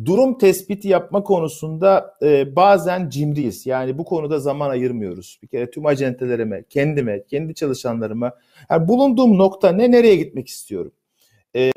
[0.05, 3.65] Durum tespiti yapma konusunda e, bazen cimriyiz.
[3.65, 5.39] Yani bu konuda zaman ayırmıyoruz.
[5.43, 8.31] Bir kere tüm acentelerime, kendime, kendi çalışanlarıma
[8.69, 10.91] yani bulunduğum nokta ne, nereye gitmek istiyorum?
[11.55, 11.71] E,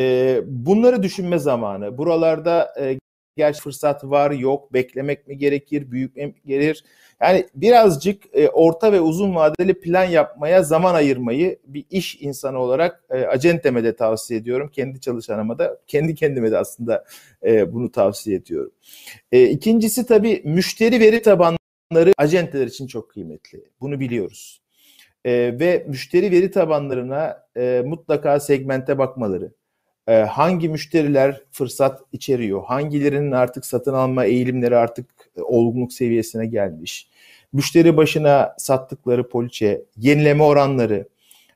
[0.46, 1.98] bunları düşünme zamanı.
[1.98, 2.98] Buralarda e,
[3.36, 6.84] gerçi fırsat var, yok, beklemek mi gerekir, büyütmek mi gerekir?
[7.20, 13.04] Yani birazcık e, orta ve uzun vadeli plan yapmaya zaman ayırmayı bir iş insanı olarak
[13.10, 14.70] e, acenteme de tavsiye ediyorum.
[14.72, 17.04] Kendi çalışanıma da, kendi kendime de aslında
[17.44, 18.72] e, bunu tavsiye ediyorum.
[19.32, 23.64] E, ikincisi tabii müşteri veri tabanları acenteler için çok kıymetli.
[23.80, 24.62] Bunu biliyoruz.
[25.24, 29.52] E, ve müşteri veri tabanlarına e, mutlaka segmente bakmaları.
[30.08, 32.64] E, hangi müşteriler fırsat içeriyor?
[32.64, 37.08] Hangilerinin artık satın alma eğilimleri artık olgunluk seviyesine gelmiş?
[37.52, 41.08] müşteri başına sattıkları poliçe, yenileme oranları,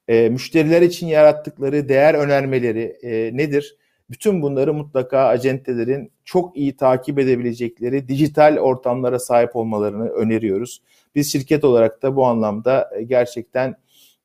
[0.09, 3.77] e, müşteriler için yarattıkları değer önermeleri e, nedir?
[4.11, 10.83] Bütün bunları mutlaka acentelerin çok iyi takip edebilecekleri dijital ortamlara sahip olmalarını öneriyoruz.
[11.15, 13.77] Biz şirket olarak da bu anlamda e, gerçekten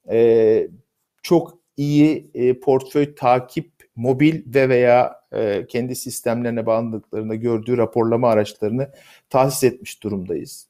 [0.09, 0.67] e,
[1.23, 8.89] çok iyi e, portföy takip mobil ve veya e, kendi sistemlerine bağlandıklarında gördüğü raporlama araçlarını
[9.29, 10.67] tahsis etmiş durumdayız.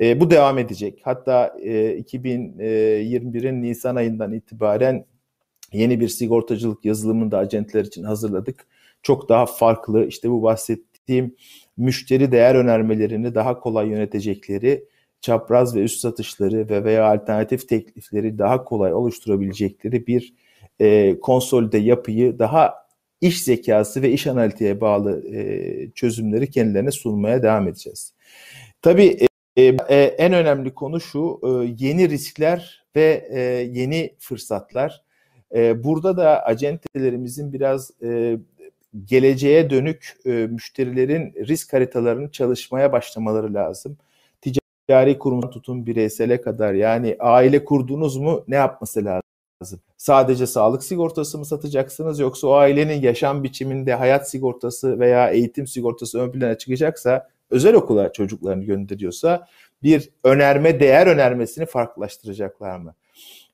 [0.00, 1.00] E, bu devam edecek.
[1.04, 5.04] Hatta e, 2021'in Nisan ayından itibaren
[5.72, 8.66] yeni bir sigortacılık yazılımını da acentler için hazırladık.
[9.02, 11.34] Çok daha farklı işte bu bahsettiğim
[11.76, 14.84] müşteri değer önermelerini daha kolay yönetecekleri,
[15.20, 20.34] çapraz ve üst satışları ve veya alternatif teklifleri daha kolay oluşturabilecekleri bir
[20.80, 22.74] e, konsolide yapıyı daha
[23.20, 28.12] iş zekası ve iş analitiğe bağlı e, çözümleri kendilerine sunmaya devam edeceğiz.
[28.82, 29.18] Tabii
[29.56, 33.40] e, e, en önemli konu şu e, yeni riskler ve e,
[33.80, 35.02] yeni fırsatlar.
[35.54, 38.38] E, burada da acentelerimizin biraz e,
[39.04, 43.96] geleceğe dönük e, müşterilerin risk haritalarını çalışmaya başlamaları lazım.
[44.40, 49.22] Ticari kurum tutun bireysele kadar yani aile kurdunuz mu ne yapması lazım?
[49.96, 56.20] Sadece sağlık sigortası mı satacaksınız yoksa o ailenin yaşam biçiminde hayat sigortası veya eğitim sigortası
[56.20, 59.46] ön plana çıkacaksa özel okula çocuklarını gönderiyorsa
[59.82, 62.94] bir önerme, değer önermesini farklılaştıracaklar mı?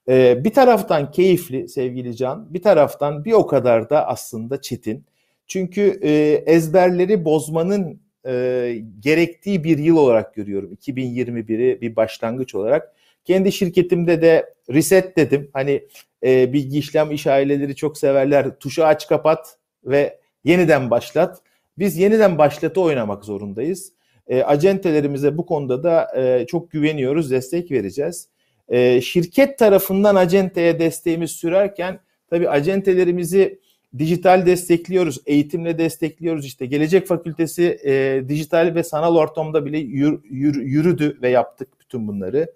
[0.09, 5.05] Ee, bir taraftan keyifli sevgili Can, bir taraftan bir o kadar da aslında çetin.
[5.47, 6.11] Çünkü e,
[6.47, 10.73] ezberleri bozmanın e, gerektiği bir yıl olarak görüyorum.
[10.73, 12.95] 2021'i bir başlangıç olarak.
[13.25, 15.51] Kendi şirketimde de reset dedim.
[15.53, 15.83] Hani
[16.25, 18.59] e, bilgi işlem iş aileleri çok severler.
[18.59, 21.43] Tuşu aç kapat ve yeniden başlat.
[21.79, 23.93] Biz yeniden başlatı oynamak zorundayız.
[24.29, 28.29] E, acentelerimize bu konuda da e, çok güveniyoruz, destek vereceğiz.
[28.69, 33.59] E, şirket tarafından acenteye desteğimiz sürerken tabii acentelerimizi
[33.99, 36.47] dijital destekliyoruz, eğitimle destekliyoruz.
[36.47, 42.09] İşte Gelecek Fakültesi e, dijital ve sanal ortamda bile yür, yür, yürüdü ve yaptık bütün
[42.09, 42.53] bunları.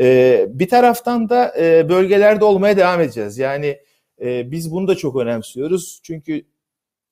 [0.00, 3.38] E, bir taraftan da e, bölgelerde olmaya devam edeceğiz.
[3.38, 3.78] Yani
[4.20, 6.00] e, biz bunu da çok önemsiyoruz.
[6.02, 6.42] Çünkü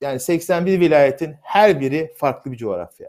[0.01, 3.09] yani 81 vilayetin her biri farklı bir coğrafya.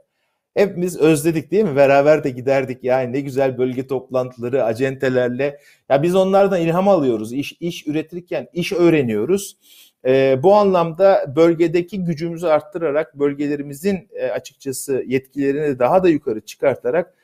[0.55, 1.75] Hepimiz özledik değil mi?
[1.75, 5.59] Beraber de giderdik yani ne güzel bölge toplantıları, acentelerle.
[5.89, 7.33] Ya biz onlardan ilham alıyoruz.
[7.33, 9.57] İş, iş üretirken iş öğreniyoruz.
[10.05, 17.15] Ee, bu anlamda bölgedeki gücümüzü arttırarak bölgelerimizin e, açıkçası yetkilerini daha da yukarı çıkartarak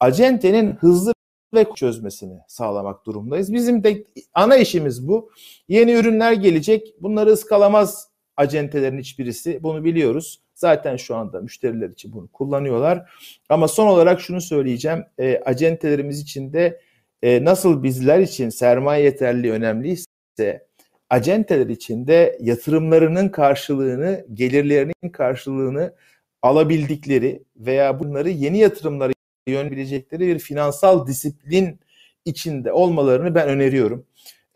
[0.00, 1.12] acentenin hızlı
[1.54, 3.52] ve çözmesini sağlamak durumdayız.
[3.52, 5.30] Bizim de ana işimiz bu.
[5.68, 6.94] Yeni ürünler gelecek.
[7.00, 9.62] Bunları ıskalamaz acentelerin hiçbirisi.
[9.62, 10.40] Bunu biliyoruz.
[10.54, 13.10] Zaten şu anda müşteriler için bunu kullanıyorlar.
[13.48, 15.04] Ama son olarak şunu söyleyeceğim.
[15.18, 16.80] E, acentelerimiz için de
[17.22, 20.66] e, nasıl bizler için sermaye yeterli önemliyse
[21.10, 25.94] acenteler için de yatırımlarının karşılığını, gelirlerinin karşılığını
[26.42, 29.12] alabildikleri veya bunları yeni yatırımlara
[29.50, 31.80] yönelebilecekleri bir finansal disiplin
[32.24, 34.06] içinde olmalarını ben öneriyorum.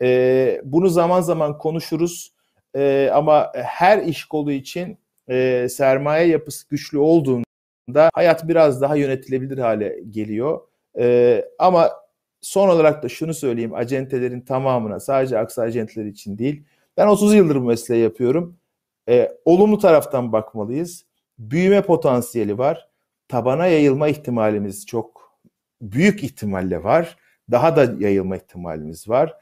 [0.01, 2.33] E, bunu zaman zaman konuşuruz
[2.75, 4.97] e, ama her iş kolu için
[5.29, 10.61] e, sermaye yapısı güçlü olduğunda hayat biraz daha yönetilebilir hale geliyor.
[10.99, 11.91] E, ama
[12.41, 16.63] son olarak da şunu söyleyeyim acentelerin tamamına sadece aksa acenteleri için değil.
[16.97, 18.57] Ben 30 yıldır bu mesleği yapıyorum.
[19.09, 21.05] E, olumlu taraftan bakmalıyız.
[21.39, 22.89] Büyüme potansiyeli var.
[23.27, 25.37] Tabana yayılma ihtimalimiz çok
[25.81, 27.17] büyük ihtimalle var.
[27.51, 29.37] Daha da yayılma ihtimalimiz var.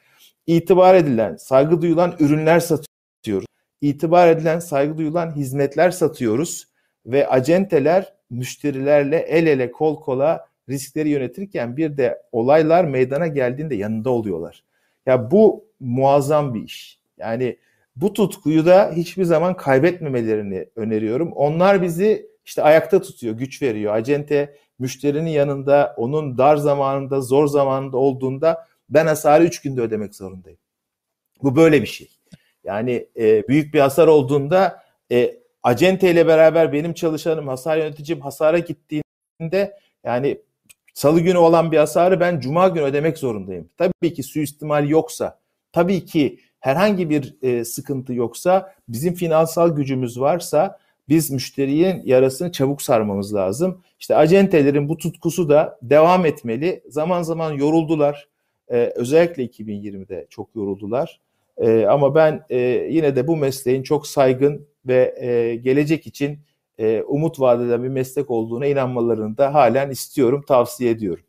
[0.48, 3.46] İtibar edilen, saygı duyulan ürünler satıyoruz
[3.84, 6.68] itibar edilen, saygı duyulan hizmetler satıyoruz
[7.06, 14.10] ve acenteler müşterilerle el ele kol kola riskleri yönetirken bir de olaylar meydana geldiğinde yanında
[14.10, 14.64] oluyorlar.
[15.06, 17.00] Ya bu muazzam bir iş.
[17.18, 17.58] Yani
[17.96, 21.32] bu tutkuyu da hiçbir zaman kaybetmemelerini öneriyorum.
[21.32, 23.96] Onlar bizi işte ayakta tutuyor, güç veriyor.
[23.96, 30.60] Acente müşterinin yanında, onun dar zamanında, zor zamanında olduğunda ben hasarı 3 günde ödemek zorundayım.
[31.44, 32.10] Bu böyle bir şey.
[32.64, 38.60] Yani e, büyük bir hasar olduğunda e, acente ile beraber benim çalışanım, hasar yöneticim hasara
[38.60, 40.42] gittiğinde yani
[40.94, 43.70] salı günü olan bir hasarı ben cuma günü ödemek zorundayım.
[43.78, 45.40] Tabii ki suistimal yoksa,
[45.72, 50.80] tabii ki herhangi bir e, sıkıntı yoksa, bizim finansal gücümüz varsa
[51.14, 53.82] biz müşterinin yarasını çabuk sarmamız lazım.
[54.00, 56.84] İşte acentelerin bu tutkusu da devam etmeli.
[56.90, 58.28] Zaman zaman yoruldular.
[58.72, 61.22] Ee, özellikle 2020'de çok yoruldular.
[61.58, 62.60] Ee, ama ben e,
[62.90, 66.40] yine de bu mesleğin çok saygın ve e, gelecek için
[66.78, 71.24] e, umut vaat bir meslek olduğuna inanmalarını da halen istiyorum, tavsiye ediyorum.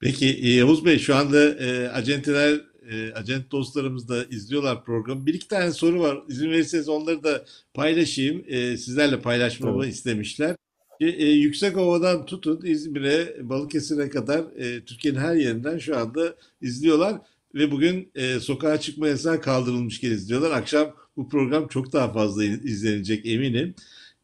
[0.00, 2.60] Peki Yavuz Bey şu anda e, acenteler,
[2.90, 5.26] e, acent dostlarımız da izliyorlar programı.
[5.26, 6.18] Bir iki tane soru var.
[6.28, 8.44] İzin verirseniz onları da paylaşayım.
[8.48, 9.90] E, sizlerle paylaşmamı Tabii.
[9.90, 10.56] istemişler.
[11.00, 17.20] E, e, Yüksekova'dan tutun İzmir'e, Balıkesir'e kadar e, Türkiye'nin her yerinden şu anda izliyorlar.
[17.54, 20.50] Ve bugün e, sokağa çıkma yasağı kaldırılmışken izliyorlar.
[20.50, 23.74] Akşam bu program çok daha fazla izlenecek eminim.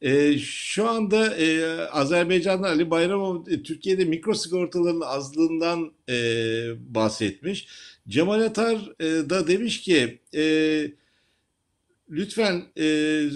[0.01, 6.15] E, şu anda e, Azerbaycan'da Ali Bayramov e, Türkiye'de mikro sigortaların azlığından e,
[6.95, 7.69] bahsetmiş.
[8.11, 10.43] Cemal Atar e, da demiş ki e,
[12.11, 12.85] lütfen e,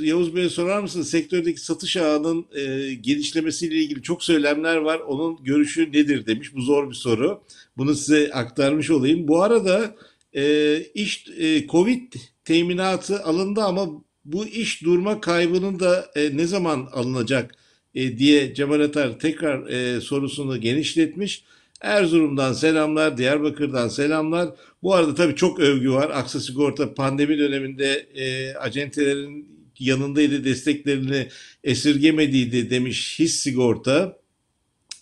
[0.03, 1.11] Yavuz Bey'e sorar mısınız?
[1.11, 4.99] Sektördeki satış ağının e, genişlemesiyle ilgili çok söylemler var.
[4.99, 6.55] Onun görüşü nedir demiş.
[6.55, 7.43] Bu zor bir soru.
[7.77, 9.29] Bunu size aktarmış olayım.
[9.29, 9.97] Bu arada
[10.37, 12.12] e, iş e, Covid
[12.45, 17.55] teminatı alındı ama bu iş durma kaybının da e, ne zaman alınacak
[17.95, 21.45] e, diye Cemal Atar tekrar e, sorusunu genişletmiş.
[21.85, 24.49] Erzurum'dan selamlar, Diyarbakır'dan selamlar.
[24.82, 26.11] Bu arada tabii çok övgü var.
[26.11, 31.28] Aksa Sigorta pandemi döneminde e, acentelerin yanındaydı, desteklerini
[31.64, 34.18] esirgemediydi demiş His Sigorta.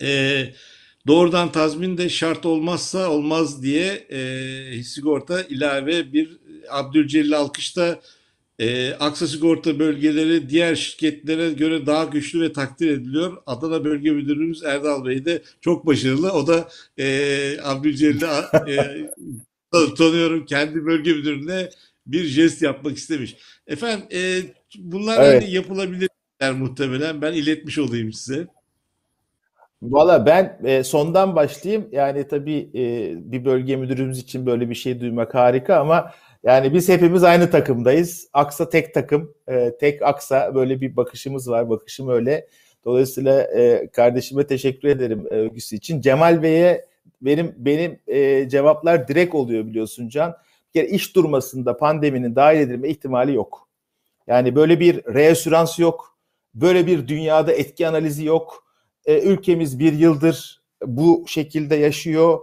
[0.02, 0.44] E,
[1.06, 4.20] doğrudan tazmin de şart olmazsa olmaz diye e,
[4.76, 6.38] His Sigorta ilave bir
[6.70, 8.00] Abdülcelil Alkış'ta
[8.62, 13.42] e, Aksa Sigorta bölgeleri diğer şirketlere göre daha güçlü ve takdir ediliyor.
[13.46, 16.32] Adana Bölge Müdürümüz Erdal Bey de çok başarılı.
[16.32, 17.06] O da e,
[17.62, 18.24] Abdülcelil'i
[18.68, 20.44] e, tanıyorum.
[20.46, 21.68] Kendi bölge müdürüne
[22.06, 23.36] bir jest yapmak istemiş.
[23.66, 24.40] Efendim e,
[24.78, 25.42] bunlar Evet.
[25.42, 27.22] hani yapılabilirler muhtemelen.
[27.22, 28.46] Ben iletmiş olayım size.
[29.82, 31.88] Valla ben e, sondan başlayayım.
[31.92, 36.12] Yani tabii e, bir bölge müdürümüz için böyle bir şey duymak harika ama
[36.44, 38.28] yani biz hepimiz aynı takımdayız.
[38.32, 41.70] Aksa tek takım, e, tek Aksa böyle bir bakışımız var.
[41.70, 42.46] Bakışım öyle.
[42.84, 46.00] Dolayısıyla e, kardeşime teşekkür ederim e, övgüsü için.
[46.00, 46.84] Cemal Bey'e
[47.22, 50.36] benim benim e, cevaplar direkt oluyor biliyorsun Can.
[50.68, 53.68] Bir kere iş durmasında pandeminin dahil edilme ihtimali yok.
[54.26, 56.18] Yani böyle bir reasürans yok.
[56.54, 58.64] Böyle bir dünyada etki analizi yok.
[59.04, 62.38] E, ülkemiz bir yıldır bu şekilde yaşıyor.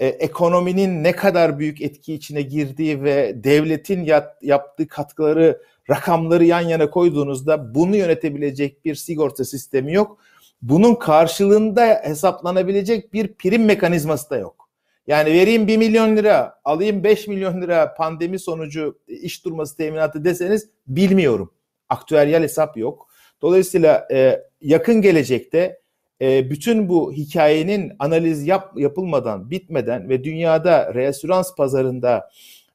[0.00, 6.60] E, ekonominin ne kadar büyük etki içine girdiği ve devletin yat, yaptığı katkıları, rakamları yan
[6.60, 10.18] yana koyduğunuzda bunu yönetebilecek bir sigorta sistemi yok.
[10.62, 14.68] Bunun karşılığında hesaplanabilecek bir prim mekanizması da yok.
[15.06, 20.68] Yani vereyim 1 milyon lira, alayım 5 milyon lira pandemi sonucu iş durması teminatı deseniz
[20.86, 21.52] bilmiyorum.
[21.88, 23.08] Aktüeryal hesap yok.
[23.42, 25.80] Dolayısıyla e, yakın gelecekte
[26.20, 32.30] e, bütün bu hikayenin analiz yap, yapılmadan, bitmeden ve dünyada reasürans pazarında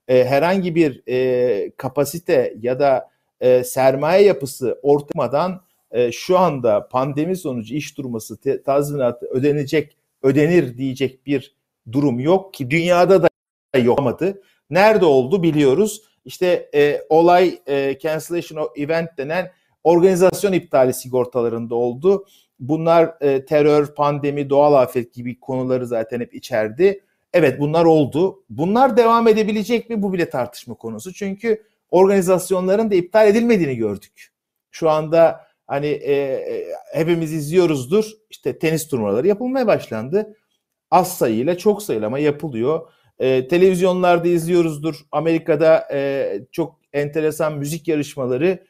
[0.07, 3.09] e, herhangi bir e, kapasite ya da
[3.41, 5.61] e, sermaye yapısı ortamadan
[5.91, 11.55] e, şu anda pandemi sonucu iş durması te, tazminatı ödenecek, ödenir diyecek bir
[11.91, 13.29] durum yok ki dünyada da
[13.77, 14.41] yokmadı.
[14.69, 16.01] Nerede oldu biliyoruz.
[16.25, 19.51] İşte e, olay e, cancellation event denen
[19.83, 22.25] organizasyon iptali sigortalarında oldu.
[22.59, 27.03] Bunlar e, terör, pandemi, doğal afet gibi konuları zaten hep içerdi.
[27.33, 28.43] Evet bunlar oldu.
[28.49, 30.01] Bunlar devam edebilecek mi?
[30.01, 31.13] Bu bile tartışma konusu.
[31.13, 34.31] Çünkü organizasyonların da iptal edilmediğini gördük.
[34.71, 38.11] Şu anda hani e, e, hepimiz izliyoruzdur.
[38.29, 40.35] İşte tenis turnuvaları yapılmaya başlandı.
[40.91, 42.89] Az sayıyla çok sayıyla ama yapılıyor.
[43.19, 44.95] E, televizyonlarda izliyoruzdur.
[45.11, 48.63] Amerika'da e, çok enteresan müzik yarışmaları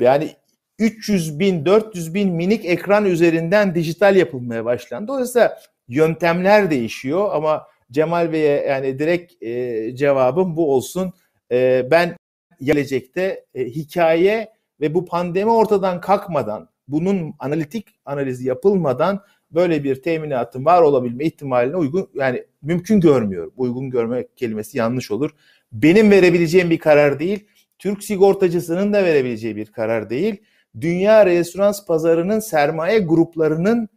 [0.00, 0.30] yani
[0.78, 5.08] 300 bin, 400 bin minik ekran üzerinden dijital yapılmaya başlandı.
[5.08, 5.58] Dolayısıyla
[5.88, 11.12] yöntemler değişiyor ama Cemal Bey'e yani direkt e, cevabım bu olsun.
[11.52, 12.16] E, ben
[12.62, 20.64] gelecekte e, hikaye ve bu pandemi ortadan kalkmadan, bunun analitik analizi yapılmadan böyle bir teminatın
[20.64, 23.52] var olabilme ihtimaline uygun yani mümkün görmüyorum.
[23.56, 25.30] Uygun görme kelimesi yanlış olur.
[25.72, 27.46] Benim verebileceğim bir karar değil.
[27.78, 30.42] Türk sigortacısının da verebileceği bir karar değil.
[30.80, 33.88] Dünya referans pazarının sermaye gruplarının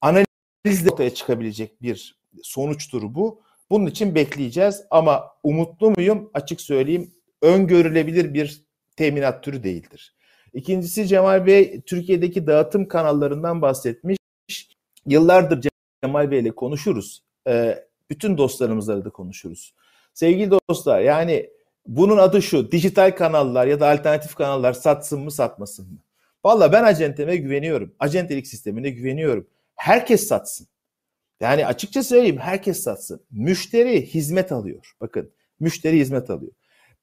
[0.00, 3.40] analizle ortaya çıkabilecek bir sonuçtur bu.
[3.70, 6.30] Bunun için bekleyeceğiz ama umutlu muyum?
[6.34, 7.10] Açık söyleyeyim
[7.42, 8.62] öngörülebilir bir
[8.96, 10.14] teminat türü değildir.
[10.52, 14.18] İkincisi Cemal Bey Türkiye'deki dağıtım kanallarından bahsetmiş.
[15.06, 15.68] Yıllardır
[16.04, 17.22] Cemal Bey ile konuşuruz.
[17.48, 19.74] Ee, bütün dostlarımızla da konuşuruz.
[20.14, 21.50] Sevgili dostlar yani
[21.86, 25.98] bunun adı şu dijital kanallar ya da alternatif kanallar satsın mı satmasın mı?
[26.44, 27.94] Valla ben acenteme güveniyorum.
[27.98, 29.46] Acentelik sistemine güveniyorum.
[29.74, 30.66] Herkes satsın.
[31.40, 33.20] Yani açıkça söyleyeyim herkes satsın.
[33.30, 34.92] Müşteri hizmet alıyor.
[35.00, 36.52] Bakın müşteri hizmet alıyor.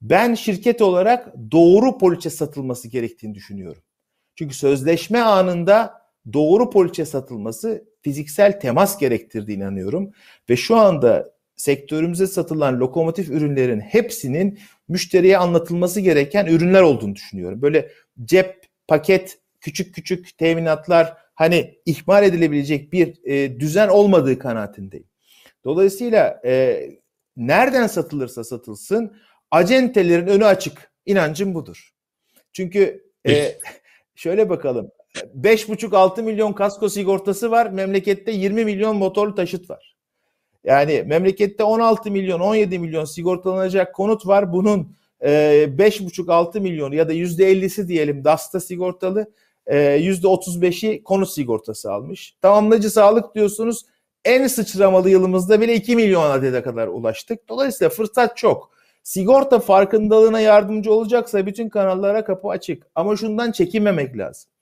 [0.01, 3.81] Ben şirket olarak doğru poliçe satılması gerektiğini düşünüyorum.
[4.35, 6.01] Çünkü sözleşme anında
[6.33, 10.11] doğru poliçe satılması fiziksel temas gerektirdiğine inanıyorum.
[10.49, 11.32] Ve şu anda
[11.63, 17.61] sektörümüze satılan lokomotif ürünlerin hepsinin müşteriye anlatılması gereken ürünler olduğunu düşünüyorum.
[17.61, 17.91] Böyle
[18.25, 25.07] cep, paket, küçük küçük teminatlar hani ihmal edilebilecek bir e, düzen olmadığı kanaatindeyim.
[25.63, 26.83] Dolayısıyla e,
[27.37, 29.15] nereden satılırsa satılsın
[29.51, 30.91] acentelerin önü açık.
[31.05, 31.93] İnancım budur.
[32.53, 33.57] Çünkü e,
[34.15, 34.91] şöyle bakalım
[35.41, 37.69] 5,5-6 milyon kasko sigortası var.
[37.69, 39.92] Memlekette 20 milyon motorlu taşıt var.
[40.63, 44.53] Yani memlekette 16 milyon 17 milyon sigortalanacak konut var.
[44.53, 45.29] Bunun e,
[45.77, 49.31] 5,5-6 milyon ya da %50'si diyelim DAS'ta sigortalı.
[49.65, 52.35] E, %35'i konut sigortası almış.
[52.41, 53.85] Tamamlayıcı sağlık diyorsunuz.
[54.25, 57.49] En sıçramalı yılımızda bile 2 milyon adede kadar ulaştık.
[57.49, 58.73] Dolayısıyla fırsat çok.
[59.03, 62.87] Sigorta farkındalığına yardımcı olacaksa bütün kanallara kapı açık.
[62.95, 64.52] Ama şundan çekinmemek lazım.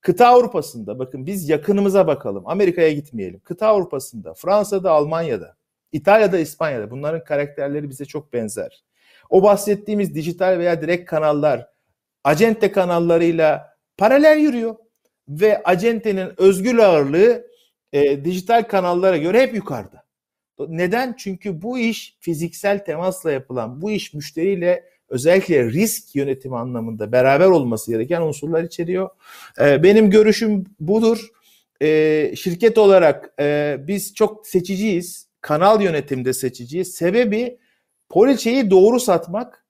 [0.00, 2.42] Kıta Avrupa'sında bakın biz yakınımıza bakalım.
[2.46, 3.40] Amerika'ya gitmeyelim.
[3.44, 5.56] Kıta Avrupa'sında, Fransa'da, Almanya'da,
[5.92, 8.84] İtalya'da, İspanya'da bunların karakterleri bize çok benzer.
[9.30, 11.70] O bahsettiğimiz dijital veya direkt kanallar
[12.24, 14.76] acente kanallarıyla paralel yürüyor
[15.28, 17.46] ve acentenin özgür ağırlığı
[17.92, 20.04] e, dijital kanallara göre hep yukarıda.
[20.68, 21.14] Neden?
[21.18, 27.90] Çünkü bu iş fiziksel temasla yapılan, bu iş müşteriyle özellikle risk yönetimi anlamında beraber olması
[27.90, 29.10] gereken unsurlar içeriyor.
[29.60, 31.28] Ee, benim görüşüm budur.
[31.82, 35.28] Ee, şirket olarak e, biz çok seçiciyiz.
[35.40, 36.94] Kanal yönetimde seçiciyiz.
[36.94, 37.58] Sebebi
[38.08, 39.64] poliçeyi doğru satmak,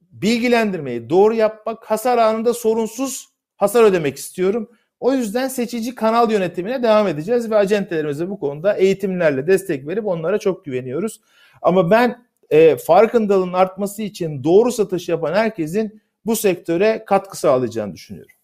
[0.00, 4.70] bilgilendirmeyi doğru yapmak, hasar anında sorunsuz hasar ödemek istiyorum.
[5.00, 10.38] O yüzden seçici kanal yönetimine devam edeceğiz ve acentelerimize bu konuda eğitimlerle destek verip onlara
[10.38, 11.20] çok güveniyoruz.
[11.62, 18.36] Ama ben e, farkındalığın artması için doğru satış yapan herkesin bu sektöre katkı sağlayacağını düşünüyorum.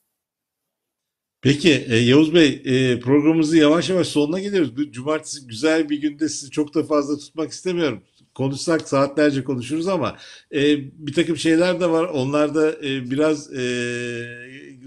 [1.42, 4.76] Peki e, Yavuz Bey e, programımızı yavaş yavaş sonuna geliyoruz.
[4.76, 8.02] Bu cumartesi güzel bir günde sizi çok da fazla tutmak istemiyorum.
[8.34, 10.16] Konuşsak saatlerce konuşuruz ama
[10.54, 12.04] e, bir takım şeyler de var.
[12.04, 13.62] Onlar da e, biraz e,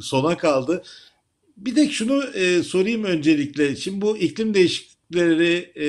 [0.02, 0.84] sona kaldı.
[1.58, 3.76] Bir de şunu e, sorayım öncelikle.
[3.76, 5.88] Şimdi bu iklim değişiklikleri e,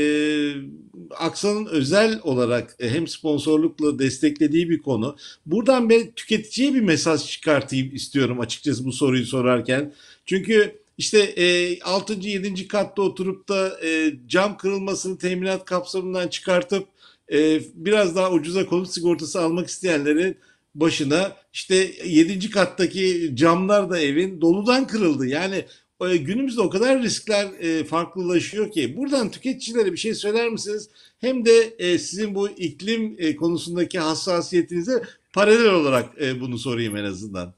[1.19, 5.17] Aksa'nın özel olarak e, hem sponsorlukla desteklediği bir konu.
[5.47, 9.95] Buradan ben tüketiciye bir mesaj çıkartayım istiyorum açıkçası bu soruyu sorarken.
[10.27, 12.13] Çünkü işte e, 6.
[12.13, 12.69] 7.
[12.69, 16.89] katta oturup da e, cam kırılmasını teminat kapsamından çıkartıp
[17.33, 20.37] e, biraz daha ucuza konut sigortası almak isteyenlerin
[20.75, 22.51] başına işte 7.
[22.51, 25.27] kattaki camlar da evin doludan kırıldı.
[25.27, 25.65] Yani
[26.01, 30.91] günümüzde o kadar riskler e, farklılaşıyor ki buradan tüketicilere bir şey söyler misiniz?
[31.19, 37.05] Hem de e, sizin bu iklim e, konusundaki hassasiyetinize paralel olarak e, bunu sorayım en
[37.05, 37.55] azından.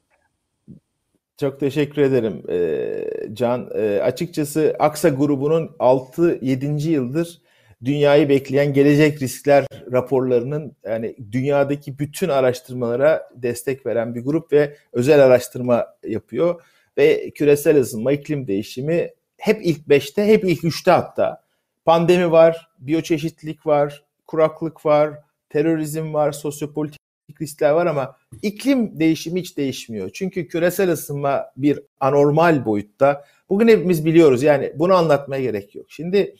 [1.40, 3.70] Çok teşekkür ederim e, Can.
[3.74, 6.88] E, açıkçası Aksa grubunun 6-7.
[6.88, 7.40] yıldır
[7.84, 15.24] dünyayı bekleyen gelecek riskler raporlarının yani dünyadaki bütün araştırmalara destek veren bir grup ve özel
[15.24, 16.62] araştırma yapıyor
[16.98, 21.42] ve küresel ısınma, iklim değişimi hep ilk beşte, hep ilk üçte hatta.
[21.84, 25.14] Pandemi var, biyoçeşitlilik var, kuraklık var,
[25.50, 27.00] terörizm var, sosyopolitik
[27.40, 30.10] riskler var ama iklim değişimi hiç değişmiyor.
[30.14, 33.24] Çünkü küresel ısınma bir anormal boyutta.
[33.48, 35.86] Bugün hepimiz biliyoruz yani bunu anlatmaya gerek yok.
[35.88, 36.36] Şimdi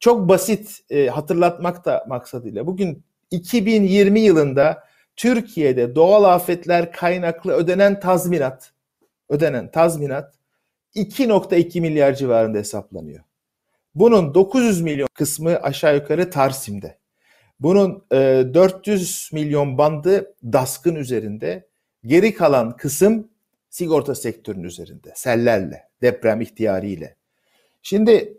[0.00, 4.84] çok basit e, hatırlatmak da maksadıyla bugün 2020 yılında
[5.16, 8.71] Türkiye'de doğal afetler kaynaklı ödenen tazminat
[9.32, 10.34] ödenen tazminat
[10.94, 13.20] 2.2 milyar civarında hesaplanıyor.
[13.94, 16.98] Bunun 900 milyon kısmı aşağı yukarı Tarsim'de.
[17.60, 18.16] Bunun e,
[18.54, 21.68] 400 milyon bandı DASK'ın üzerinde.
[22.06, 23.28] Geri kalan kısım
[23.70, 25.12] sigorta sektörünün üzerinde.
[25.14, 27.16] Sellerle, deprem ihtiyariyle.
[27.82, 28.38] Şimdi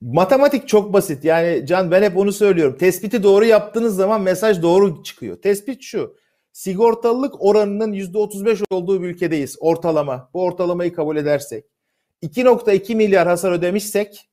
[0.00, 1.24] matematik çok basit.
[1.24, 2.78] Yani Can ben hep onu söylüyorum.
[2.78, 5.42] Tespiti doğru yaptığınız zaman mesaj doğru çıkıyor.
[5.42, 6.16] Tespit şu.
[6.54, 10.30] Sigortalılık oranının %35 olduğu bir ülkedeyiz ortalama.
[10.34, 11.64] Bu ortalamayı kabul edersek.
[12.22, 14.28] 2.2 milyar hasar ödemişsek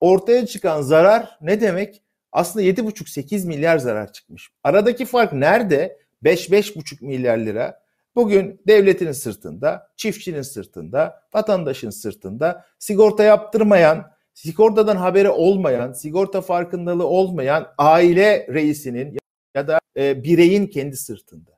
[0.00, 2.02] ortaya çıkan zarar ne demek?
[2.32, 4.50] Aslında 7,5-8 milyar zarar çıkmış.
[4.64, 5.98] Aradaki fark nerede?
[6.24, 7.82] 5-5,5 milyar lira.
[8.16, 17.68] Bugün devletin sırtında, çiftçinin sırtında, vatandaşın sırtında sigorta yaptırmayan, sigortadan haberi olmayan, sigorta farkındalığı olmayan
[17.78, 19.18] aile reisinin
[19.54, 21.57] ya da e, bireyin kendi sırtında.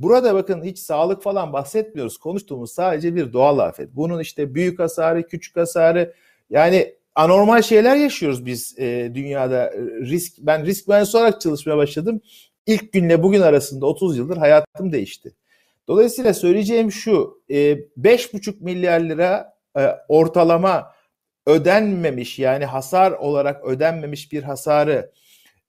[0.00, 2.18] Burada bakın hiç sağlık falan bahsetmiyoruz.
[2.18, 3.88] Konuştuğumuz sadece bir doğal afet.
[3.96, 6.14] Bunun işte büyük hasarı, küçük hasarı
[6.50, 9.72] yani anormal şeyler yaşıyoruz biz e, dünyada.
[10.00, 12.20] Risk ben risk mühendisi olarak çalışmaya başladım.
[12.66, 15.34] İlk günle bugün arasında 30 yıldır hayatım değişti.
[15.88, 20.92] Dolayısıyla söyleyeceğim şu, 5,5 e, milyar lira e, ortalama
[21.46, 25.12] ödenmemiş yani hasar olarak ödenmemiş bir hasarı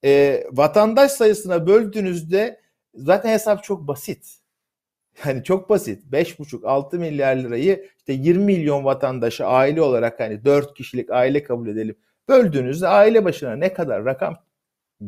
[0.05, 2.60] e, vatandaş sayısına böldüğünüzde
[2.95, 4.37] zaten hesap çok basit.
[5.25, 6.03] Yani çok basit.
[6.11, 11.95] 5,5-6 milyar lirayı işte 20 milyon vatandaşı aile olarak hani 4 kişilik aile kabul edelim.
[12.27, 14.37] Böldüğünüzde aile başına ne kadar rakam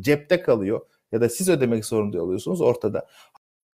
[0.00, 0.80] cepte kalıyor
[1.12, 3.06] ya da siz ödemek zorunda oluyorsunuz ortada.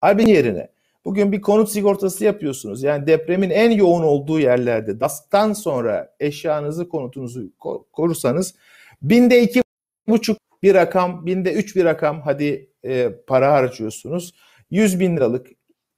[0.02, 0.72] Halbuki yerine
[1.06, 2.84] bugün bir konut sigortası yapıyorsunuz.
[2.84, 7.52] Yani depremin en yoğun olduğu yerlerde DASK'tan sonra eşyanızı konutunuzu
[7.92, 8.56] korursanız
[9.02, 9.64] binde iki
[10.08, 14.34] buçuk bir rakam, binde üç bir rakam hadi e, para harcıyorsunuz.
[14.72, 15.48] 100 bin liralık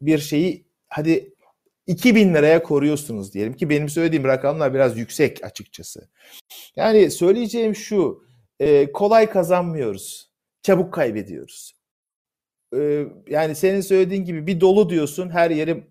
[0.02, 1.34] bir şeyi hadi
[1.88, 6.10] 2000 liraya koruyorsunuz diyelim ki benim söylediğim rakamlar biraz yüksek açıkçası.
[6.76, 8.24] Yani söyleyeceğim şu
[8.60, 10.32] e, kolay kazanmıyoruz
[10.62, 11.76] çabuk kaybediyoruz.
[12.76, 15.84] E, yani senin söylediğin gibi bir dolu diyorsun her yeri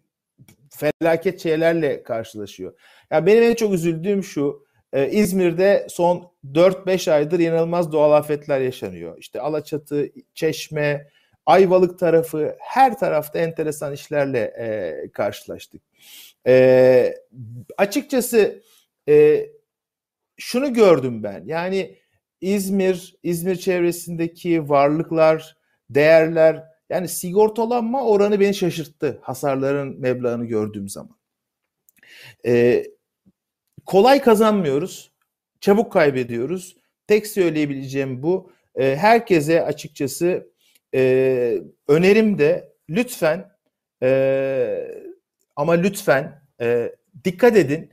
[0.70, 2.78] felaket şeylerle karşılaşıyor.
[3.10, 9.18] Yani benim en çok üzüldüğüm şu e, İzmir'de son 4-5 aydır inanılmaz doğal afetler yaşanıyor.
[9.18, 11.08] İşte Alaçatı, Çeşme,
[11.46, 15.82] Ayvalık tarafı her tarafta enteresan işlerle e, karşılaştık.
[16.46, 17.14] E,
[17.78, 18.62] açıkçası
[19.08, 19.46] e,
[20.36, 21.42] şunu gördüm ben.
[21.46, 21.96] Yani
[22.40, 25.56] İzmir, İzmir çevresindeki varlıklar,
[25.90, 31.16] değerler yani sigortalanma oranı beni şaşırttı hasarların meblağını gördüğüm zaman.
[32.46, 32.84] E,
[33.90, 35.10] kolay kazanmıyoruz,
[35.60, 36.76] çabuk kaybediyoruz.
[37.06, 38.52] Tek söyleyebileceğim bu.
[38.74, 40.52] E, herkese açıkçası
[40.94, 43.50] e, önerim de lütfen
[44.02, 45.10] e,
[45.56, 46.92] ama lütfen e,
[47.24, 47.90] dikkat edin.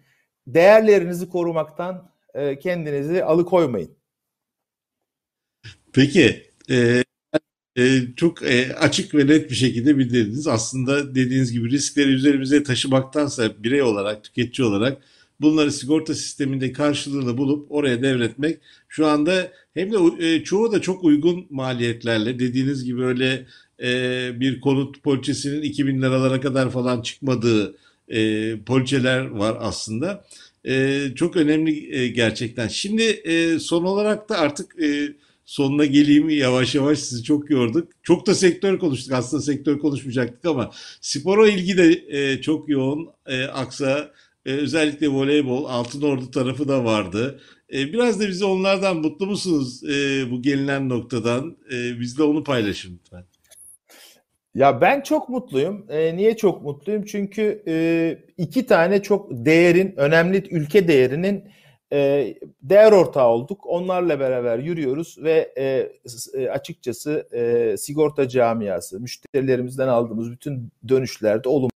[0.48, 3.98] Değerlerinizi korumaktan e, kendinizi alıkoymayın.
[5.94, 7.04] Peki e,
[7.78, 10.48] e, çok e, açık ve net bir şekilde bildirdiniz.
[10.48, 15.02] Aslında dediğiniz gibi riskleri üzerimize taşımaktansa birey olarak, tüketici olarak
[15.42, 18.58] bunları sigorta sisteminde karşılığını bulup oraya devretmek
[18.88, 23.46] şu anda hem de e, çoğu da çok uygun maliyetlerle dediğiniz gibi öyle
[23.84, 27.76] e, bir konut poliçesinin 2000 liralara kadar falan çıkmadığı
[28.10, 30.26] e, poliçeler var aslında.
[30.66, 32.68] E, çok önemli gerçekten.
[32.68, 33.24] Şimdi
[33.62, 34.76] son olarak da artık
[35.46, 37.92] sonuna geleyim yavaş yavaş sizi çok yorduk.
[38.04, 39.14] Çok da sektör konuştuk.
[39.14, 40.72] Aslında sektör konuşmayacaktık ama
[41.02, 43.10] spora ilgi de çok yoğun.
[43.54, 44.12] Aksa
[44.48, 47.40] e, özellikle voleybol, Altın Ordu tarafı da vardı.
[47.74, 51.58] E, biraz da bize onlardan mutlu musunuz e, bu gelinen noktadan?
[51.74, 53.24] E, bizle onu paylaşın lütfen.
[54.56, 55.86] Ya ben çok mutluyum.
[55.90, 57.06] E, niye çok mutluyum?
[57.06, 61.44] Çünkü e, iki tane çok değerin, önemli ülke değerinin
[61.94, 63.66] e, değer ortağı olduk.
[63.66, 65.92] Onlarla beraber yürüyoruz ve e,
[66.34, 71.77] e, açıkçası e, sigorta camiası, müşterilerimizden aldığımız bütün dönüşlerde olumlu.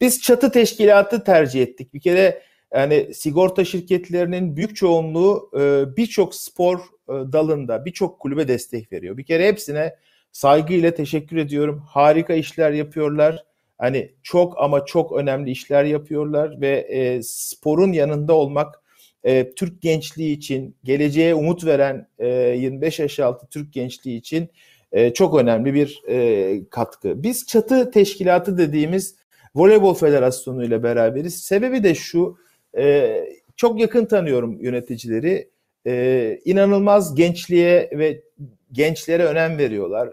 [0.00, 1.94] Biz çatı teşkilatı tercih ettik.
[1.94, 2.42] Bir kere
[2.74, 9.16] yani sigorta şirketlerinin büyük çoğunluğu e, birçok spor e, dalında birçok kulübe destek veriyor.
[9.16, 9.96] Bir kere hepsine
[10.32, 11.82] saygıyla teşekkür ediyorum.
[11.88, 13.44] Harika işler yapıyorlar.
[13.78, 18.82] Hani çok ama çok önemli işler yapıyorlar ve e, sporun yanında olmak
[19.24, 24.50] e, Türk gençliği için, geleceğe umut veren e, 25 yaş altı Türk gençliği için
[24.92, 27.22] e, çok önemli bir e, katkı.
[27.22, 29.19] Biz çatı teşkilatı dediğimiz
[29.54, 31.42] Voleybol Federasyonu ile beraberiz.
[31.42, 32.36] Sebebi de şu,
[32.76, 33.24] e,
[33.56, 35.50] çok yakın tanıyorum yöneticileri.
[35.86, 38.22] E, inanılmaz gençliğe ve
[38.72, 40.10] gençlere önem veriyorlar.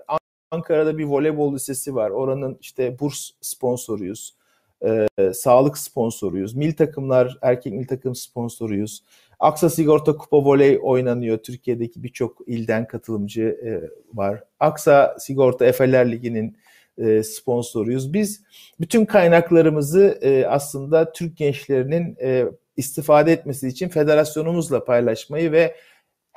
[0.52, 2.10] Ankara'da bir voleybol lisesi var.
[2.10, 4.38] Oranın işte burs sponsoruyuz
[4.86, 6.56] e, sağlık sponsoruyuz.
[6.56, 9.04] Mil takımlar, erkek mil takım sponsoruyuz.
[9.40, 11.38] Aksa Sigorta Kupa Voley oynanıyor.
[11.38, 13.72] Türkiye'deki birçok ilden katılımcı e,
[14.18, 14.44] var.
[14.60, 16.58] Aksa Sigorta Efeler Ligi'nin
[16.98, 18.14] e, sponsoruyuz.
[18.14, 18.44] Biz
[18.80, 22.46] bütün kaynaklarımızı e, aslında Türk gençlerinin e,
[22.78, 25.76] istifade etmesi için federasyonumuzla paylaşmayı ve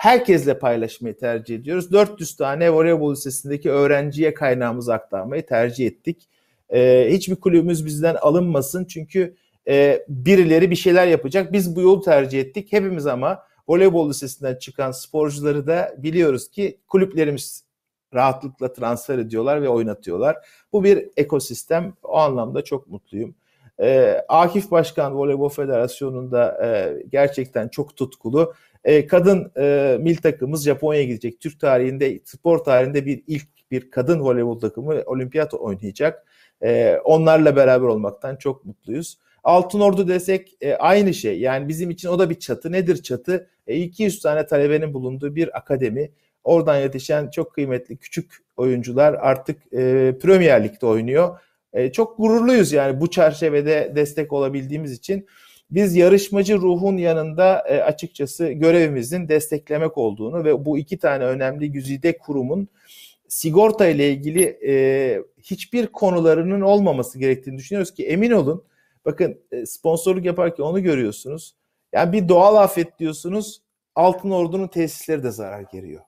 [0.00, 1.92] herkesle paylaşmayı tercih ediyoruz.
[1.92, 6.28] 400 tane voleybol lisesindeki öğrenciye kaynağımızı aktarmayı tercih ettik.
[6.72, 9.36] Ee, hiçbir kulübümüz bizden alınmasın çünkü
[9.68, 11.52] e, birileri bir şeyler yapacak.
[11.52, 12.72] Biz bu yolu tercih ettik.
[12.72, 17.64] Hepimiz ama voleybol lisesinden çıkan sporcuları da biliyoruz ki kulüplerimiz
[18.14, 20.36] rahatlıkla transfer ediyorlar ve oynatıyorlar.
[20.72, 21.94] Bu bir ekosistem.
[22.02, 23.34] O anlamda çok mutluyum.
[23.80, 28.54] E, Akif Başkan Voleybol Federasyonu'nda e, gerçekten çok tutkulu.
[28.84, 31.40] E, kadın e, mil takımımız Japonya'ya gidecek.
[31.40, 36.26] Türk tarihinde, spor tarihinde bir ilk bir kadın voleybol takımı olimpiyat oynayacak.
[36.62, 39.18] E, onlarla beraber olmaktan çok mutluyuz.
[39.44, 41.40] Altın Ordu desek e, aynı şey.
[41.40, 42.72] Yani bizim için o da bir çatı.
[42.72, 43.48] Nedir çatı?
[43.66, 46.10] E, 200 tane talebenin bulunduğu bir akademi.
[46.44, 51.40] Oradan yetişen çok kıymetli küçük oyuncular artık e, Premier Lig'de oynuyor.
[51.72, 55.26] E, çok gururluyuz yani bu çerçevede destek olabildiğimiz için.
[55.70, 62.18] Biz yarışmacı ruhun yanında e, açıkçası görevimizin desteklemek olduğunu ve bu iki tane önemli güzide
[62.18, 62.68] kurumun
[63.28, 68.64] sigorta ile ilgili e, hiçbir konularının olmaması gerektiğini düşünüyoruz ki emin olun
[69.04, 71.54] bakın e, sponsorluk yaparken onu görüyorsunuz.
[71.92, 73.62] Yani bir doğal afet diyorsunuz
[73.94, 76.00] Altın Ordu'nun tesisleri de zarar görüyor.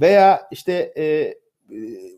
[0.00, 1.34] Veya işte e, e,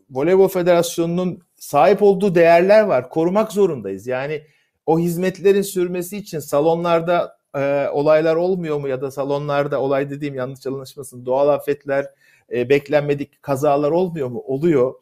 [0.09, 3.09] Voleybol Federasyonu'nun sahip olduğu değerler var.
[3.09, 4.07] Korumak zorundayız.
[4.07, 4.43] Yani
[4.85, 10.67] o hizmetlerin sürmesi için salonlarda e, olaylar olmuyor mu ya da salonlarda olay dediğim yanlış
[10.67, 12.05] anlaşılmasın doğal afetler,
[12.51, 14.43] e, beklenmedik kazalar olmuyor mu?
[14.45, 14.93] Oluyor.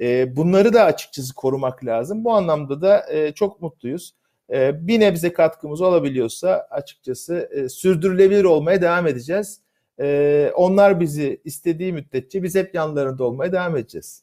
[0.00, 2.24] E, bunları da açıkçası korumak lazım.
[2.24, 4.14] Bu anlamda da e, çok mutluyuz.
[4.52, 9.60] E, bir nebze katkımız olabiliyorsa açıkçası e, sürdürülebilir olmaya devam edeceğiz.
[10.00, 14.22] E, onlar bizi istediği müddetçe biz hep yanlarında olmaya devam edeceğiz.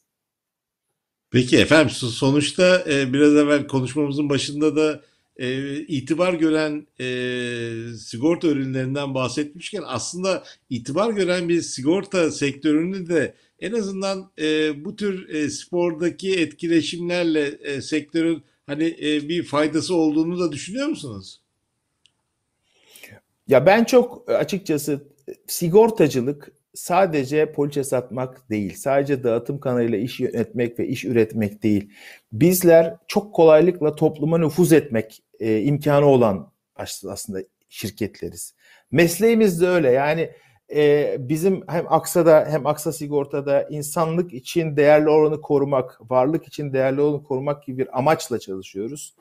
[1.30, 5.00] Peki efendim sonuçta e, biraz evvel konuşmamızın başında da
[5.36, 7.06] e, itibar gören e,
[7.96, 15.28] sigorta ürünlerinden bahsetmişken aslında itibar gören bir sigorta sektörünü de en azından e, bu tür
[15.28, 21.40] e, spordaki etkileşimlerle e, sektörün hani e, bir faydası olduğunu da düşünüyor musunuz?
[23.48, 25.15] Ya ben çok açıkçası
[25.46, 31.90] sigortacılık sadece poliçe satmak değil, sadece dağıtım kanalıyla iş yönetmek ve iş üretmek değil.
[32.32, 38.54] Bizler çok kolaylıkla topluma nüfuz etmek e, imkanı olan aslında şirketleriz.
[38.90, 40.30] Mesleğimiz de öyle yani
[40.74, 47.00] e, bizim hem Aksa'da hem Aksa Sigorta'da insanlık için değerli olanı korumak, varlık için değerli
[47.00, 49.14] olanı korumak gibi bir amaçla çalışıyoruz.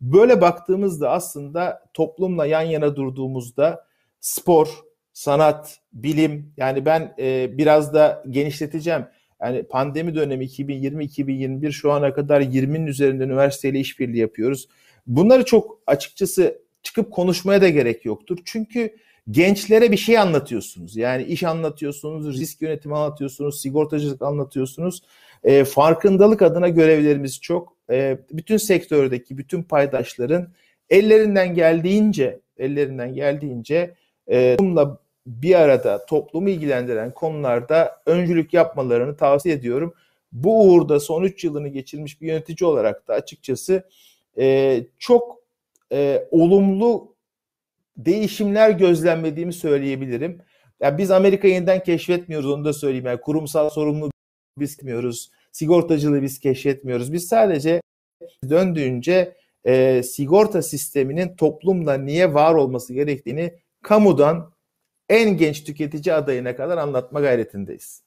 [0.00, 3.86] Böyle baktığımızda aslında toplumla yan yana durduğumuzda
[4.20, 4.68] spor,
[5.12, 9.04] sanat, bilim yani ben e, biraz da genişleteceğim.
[9.42, 14.68] Yani pandemi dönemi 2020-2021 şu ana kadar 20'nin üzerinde üniversiteyle işbirliği yapıyoruz.
[15.06, 18.38] Bunları çok açıkçası çıkıp konuşmaya da gerek yoktur.
[18.44, 18.96] Çünkü
[19.30, 20.96] gençlere bir şey anlatıyorsunuz.
[20.96, 25.02] Yani iş anlatıyorsunuz, risk yönetimi anlatıyorsunuz, sigortacılık anlatıyorsunuz.
[25.44, 27.76] E, farkındalık adına görevlerimiz çok.
[27.90, 30.48] E, bütün sektördeki bütün paydaşların
[30.90, 33.94] ellerinden geldiğince ellerinden geldiğince
[34.30, 34.56] e,
[35.26, 39.94] bir arada toplumu ilgilendiren konularda öncülük yapmalarını tavsiye ediyorum.
[40.32, 43.88] Bu uğurda son 3 yılını geçirmiş bir yönetici olarak da açıkçası
[44.38, 45.38] e, çok
[45.92, 47.14] e, olumlu
[47.96, 50.42] değişimler gözlemlediğimi söyleyebilirim.
[50.80, 53.06] Yani biz Amerika yeniden keşfetmiyoruz onu da söyleyeyim.
[53.06, 54.10] Yani kurumsal sorumluluğu
[54.58, 55.30] biz bilmiyoruz.
[55.52, 57.12] Sigortacılığı biz keşfetmiyoruz.
[57.12, 57.80] Biz sadece
[58.50, 64.52] döndüğünce e, sigorta sisteminin toplumda niye var olması gerektiğini kamudan
[65.10, 68.02] en genç tüketici adayına kadar anlatma gayretindeyiz.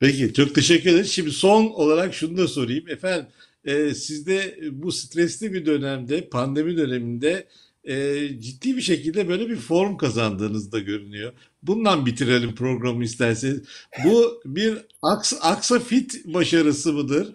[0.00, 1.12] Peki çok teşekkür ederiz.
[1.12, 2.88] Şimdi son olarak şunu da sorayım.
[2.88, 3.26] Efendim
[3.64, 7.46] e, siz de bu stresli bir dönemde, pandemi döneminde
[7.84, 11.32] e, ciddi bir şekilde böyle bir form kazandığınız da görünüyor.
[11.62, 13.62] Bundan bitirelim programı isterseniz.
[14.04, 17.34] Bu bir aksa, aksa fit başarısı mıdır?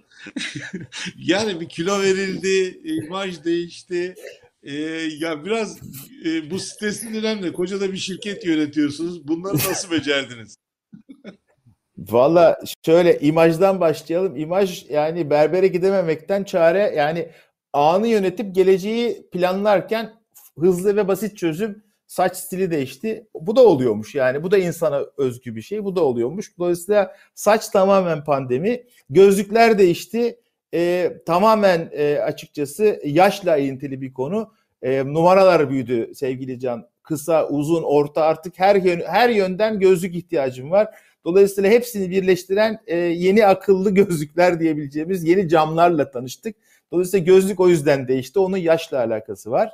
[1.18, 4.16] yani bir kilo verildi, imaj değişti.
[4.64, 4.74] Ee,
[5.20, 5.78] ya biraz
[6.26, 9.28] e, bu stresli dönemde koca da bir şirket yönetiyorsunuz.
[9.28, 10.56] Bunları nasıl becerdiniz?
[11.98, 14.38] Valla şöyle imajdan başlayalım.
[14.38, 17.30] İmaj yani berbere gidememekten çare yani
[17.74, 20.14] anı yönetip geleceği planlarken
[20.60, 23.28] hızlı ve basit çözüm saç stili değişti.
[23.34, 24.44] Bu da oluyormuş yani.
[24.44, 25.84] Bu da insana özgü bir şey.
[25.84, 26.58] Bu da oluyormuş.
[26.58, 28.84] Dolayısıyla saç tamamen pandemi.
[29.10, 30.40] Gözlükler değişti.
[30.74, 34.54] E, tamamen e, açıkçası yaşla ilintili bir konu.
[34.82, 36.88] E, numaralar büyüdü sevgili Can.
[37.04, 40.88] Kısa, uzun, orta artık her yön, her yönden gözlük ihtiyacım var.
[41.26, 46.56] Dolayısıyla hepsini birleştiren e, yeni akıllı gözlükler diyebileceğimiz yeni camlarla tanıştık.
[46.92, 48.40] Dolayısıyla gözlük o yüzden değişti.
[48.40, 49.72] Onun yaşla alakası var.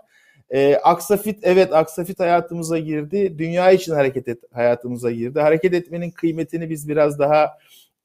[0.50, 3.38] E, Aksafit evet Aksafit hayatımıza girdi.
[3.38, 5.40] Dünya için hareket et, hayatımıza girdi.
[5.40, 7.58] Hareket etmenin kıymetini biz biraz daha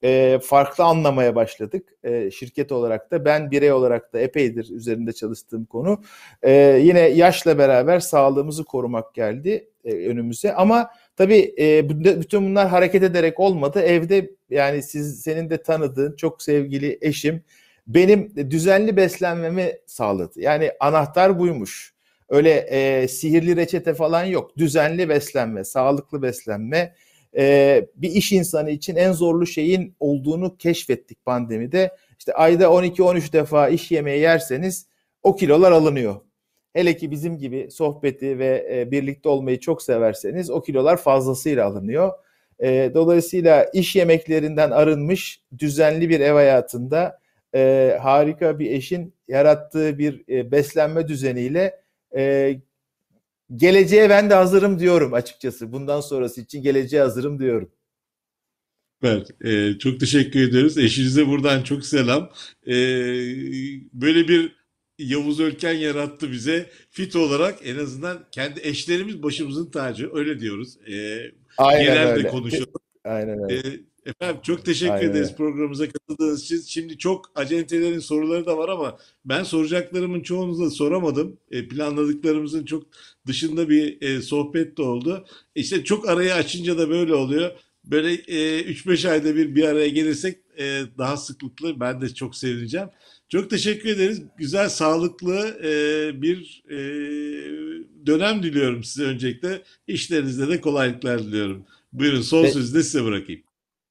[0.05, 3.25] e, farklı anlamaya başladık e, şirket olarak da.
[3.25, 6.03] Ben birey olarak da epeydir üzerinde çalıştığım konu.
[6.43, 10.55] E, yine yaşla beraber sağlığımızı korumak geldi e, önümüze.
[10.55, 11.89] Ama tabii e,
[12.21, 13.81] bütün bunlar hareket ederek olmadı.
[13.81, 17.43] Evde yani siz senin de tanıdığın çok sevgili eşim
[17.87, 20.41] benim düzenli beslenmemi sağladı.
[20.41, 21.95] Yani anahtar buymuş.
[22.29, 24.57] Öyle e, sihirli reçete falan yok.
[24.57, 26.95] Düzenli beslenme, sağlıklı beslenme.
[27.37, 31.97] E, bir iş insanı için en zorlu şeyin olduğunu keşfettik pandemide.
[32.19, 34.87] İşte ayda 12-13 defa iş yemeği yerseniz
[35.23, 36.21] o kilolar alınıyor.
[36.73, 42.13] Hele ki bizim gibi sohbeti ve e, birlikte olmayı çok severseniz o kilolar fazlasıyla alınıyor.
[42.59, 47.21] E, dolayısıyla iş yemeklerinden arınmış düzenli bir ev hayatında
[47.55, 51.81] e, harika bir eşin yarattığı bir e, beslenme düzeniyle
[52.17, 52.55] e,
[53.57, 55.73] geleceğe ben de hazırım diyorum açıkçası.
[55.73, 57.71] Bundan sonrası için geleceğe hazırım diyorum.
[58.95, 59.25] Süper.
[59.45, 60.79] Ee, çok teşekkür ediyoruz.
[60.79, 62.31] Eşinize buradan çok selam.
[62.67, 62.73] Ee,
[63.93, 64.61] böyle bir
[64.99, 66.71] Yavuz Ölken yarattı bize.
[66.91, 70.11] Fit olarak en azından kendi eşlerimiz başımızın tacı.
[70.15, 70.79] Öyle diyoruz.
[70.89, 71.19] Ee,
[71.59, 72.29] Aynen genelde öyle.
[72.29, 72.73] konuşalım.
[73.05, 73.55] Aynen öyle.
[73.55, 76.61] Ee, efendim çok teşekkür Aynen ederiz programımıza katıldığınız için.
[76.61, 81.39] Şimdi çok acentelerin soruları da var ama ben soracaklarımın çoğunu da soramadım.
[81.51, 82.83] E, planladıklarımızın çok
[83.27, 85.27] dışında bir e, sohbet de oldu.
[85.55, 87.51] İşte çok arayı açınca da böyle oluyor.
[87.85, 92.89] Böyle e, 3-5 ayda bir bir araya gelirsek e, daha sıklıklı ben de çok sevineceğim.
[93.29, 94.23] Çok teşekkür ederiz.
[94.39, 96.77] Güzel, sağlıklı e, bir e,
[98.07, 99.63] dönem diliyorum size öncelikle.
[99.87, 101.65] İşlerinizde de kolaylıklar diliyorum.
[101.93, 103.43] Buyurun son Te- sözü de size bırakayım.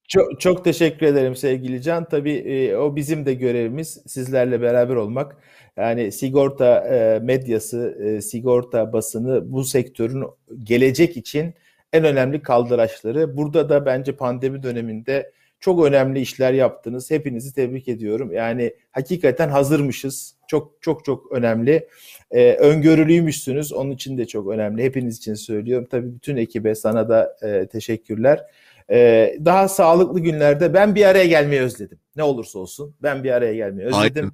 [0.08, 2.08] Çok, çok teşekkür ederim sevgili Can.
[2.08, 5.36] Tabii e, o bizim de görevimiz sizlerle beraber olmak.
[5.76, 10.24] Yani sigorta e, medyası, e, sigorta basını bu sektörün
[10.64, 11.54] gelecek için
[11.92, 13.36] en önemli kaldıraçları.
[13.36, 17.10] Burada da bence pandemi döneminde çok önemli işler yaptınız.
[17.10, 18.32] Hepinizi tebrik ediyorum.
[18.32, 20.34] Yani hakikaten hazırmışız.
[20.48, 21.88] Çok çok çok önemli.
[22.30, 23.72] E, öngörülüymüşsünüz.
[23.72, 24.84] Onun için de çok önemli.
[24.84, 25.88] Hepiniz için söylüyorum.
[25.90, 28.46] Tabii bütün ekibe sana da e, teşekkürler.
[28.90, 31.98] Ee, daha sağlıklı günlerde ben bir araya gelmeyi özledim.
[32.16, 34.32] Ne olursa olsun ben bir araya gelmeyi özledim.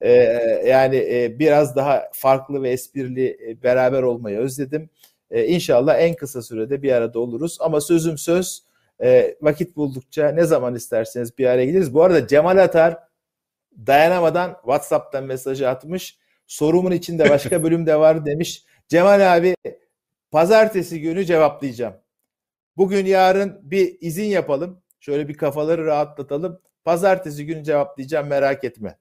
[0.00, 0.10] Ee,
[0.66, 4.90] yani e, biraz daha farklı ve esprili e, beraber olmayı özledim.
[5.30, 7.58] Ee, inşallah en kısa sürede bir arada oluruz.
[7.60, 8.62] Ama sözüm söz
[9.02, 11.94] e, vakit buldukça ne zaman isterseniz bir araya geliriz.
[11.94, 12.98] Bu arada Cemal Atar
[13.86, 16.18] dayanamadan WhatsApp'tan mesajı atmış.
[16.46, 18.64] Sorumun içinde başka bölüm de var demiş.
[18.88, 19.54] Cemal abi
[20.30, 21.94] pazartesi günü cevaplayacağım.
[22.76, 24.82] Bugün yarın bir izin yapalım.
[25.00, 26.60] Şöyle bir kafaları rahatlatalım.
[26.84, 28.98] Pazartesi günü cevaplayacağım merak etme.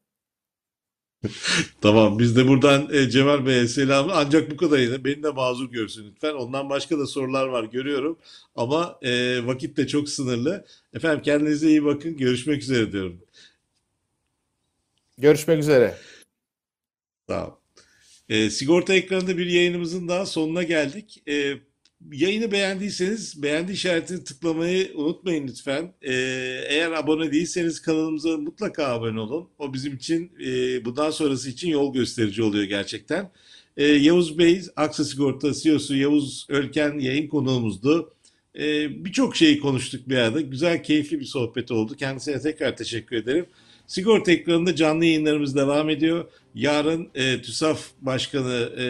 [1.81, 6.11] Tamam biz de buradan e, Cemal Bey'e selamı ancak bu kadarıyla beni de mazur görsün
[6.11, 6.33] lütfen.
[6.33, 8.17] Ondan başka da sorular var görüyorum
[8.55, 10.65] ama e, vakit de çok sınırlı.
[10.93, 13.21] Efendim kendinize iyi bakın görüşmek üzere diyorum.
[15.17, 15.97] Görüşmek üzere.
[17.29, 17.53] Olun.
[18.29, 21.23] E, sigorta ekranında bir yayınımızın daha sonuna geldik.
[21.27, 21.53] E,
[22.11, 25.93] yayını beğendiyseniz beğendi işaretini tıklamayı unutmayın lütfen.
[26.01, 26.13] E,
[26.69, 29.49] eğer abone değilseniz kanalımıza mutlaka abone olun.
[29.59, 33.31] O bizim için e, bundan sonrası için yol gösterici oluyor gerçekten.
[33.77, 38.13] E, Yavuz Bey, Aksa Sigorta CEO'su Yavuz Ölken yayın konuğumuzdu.
[38.59, 40.41] E, Birçok şeyi konuştuk bir arada.
[40.41, 41.95] Güzel, keyifli bir sohbet oldu.
[41.95, 43.45] Kendisine tekrar teşekkür ederim.
[43.87, 46.25] Sigorta ekranında canlı yayınlarımız devam ediyor.
[46.55, 48.85] Yarın e, TÜSAF Başkanı e,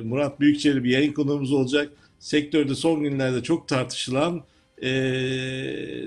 [0.00, 1.92] Murat Büyükçeli bir yayın konuğumuz olacak.
[2.20, 4.42] Sektörde son günlerde çok tartışılan
[4.82, 4.90] e,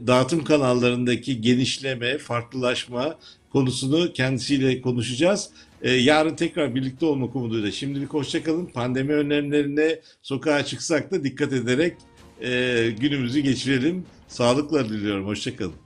[0.08, 3.16] dağıtım kanallarındaki genişleme, farklılaşma
[3.50, 5.50] konusunu kendisiyle konuşacağız.
[5.82, 7.72] E, yarın tekrar birlikte olmak umuduyla.
[7.72, 8.66] Şimdilik hoşçakalın.
[8.66, 11.98] Pandemi önlemlerine sokağa çıksak da dikkat ederek
[12.42, 14.06] e, günümüzü geçirelim.
[14.28, 15.26] Sağlıkla diliyorum.
[15.26, 15.83] Hoşçakalın.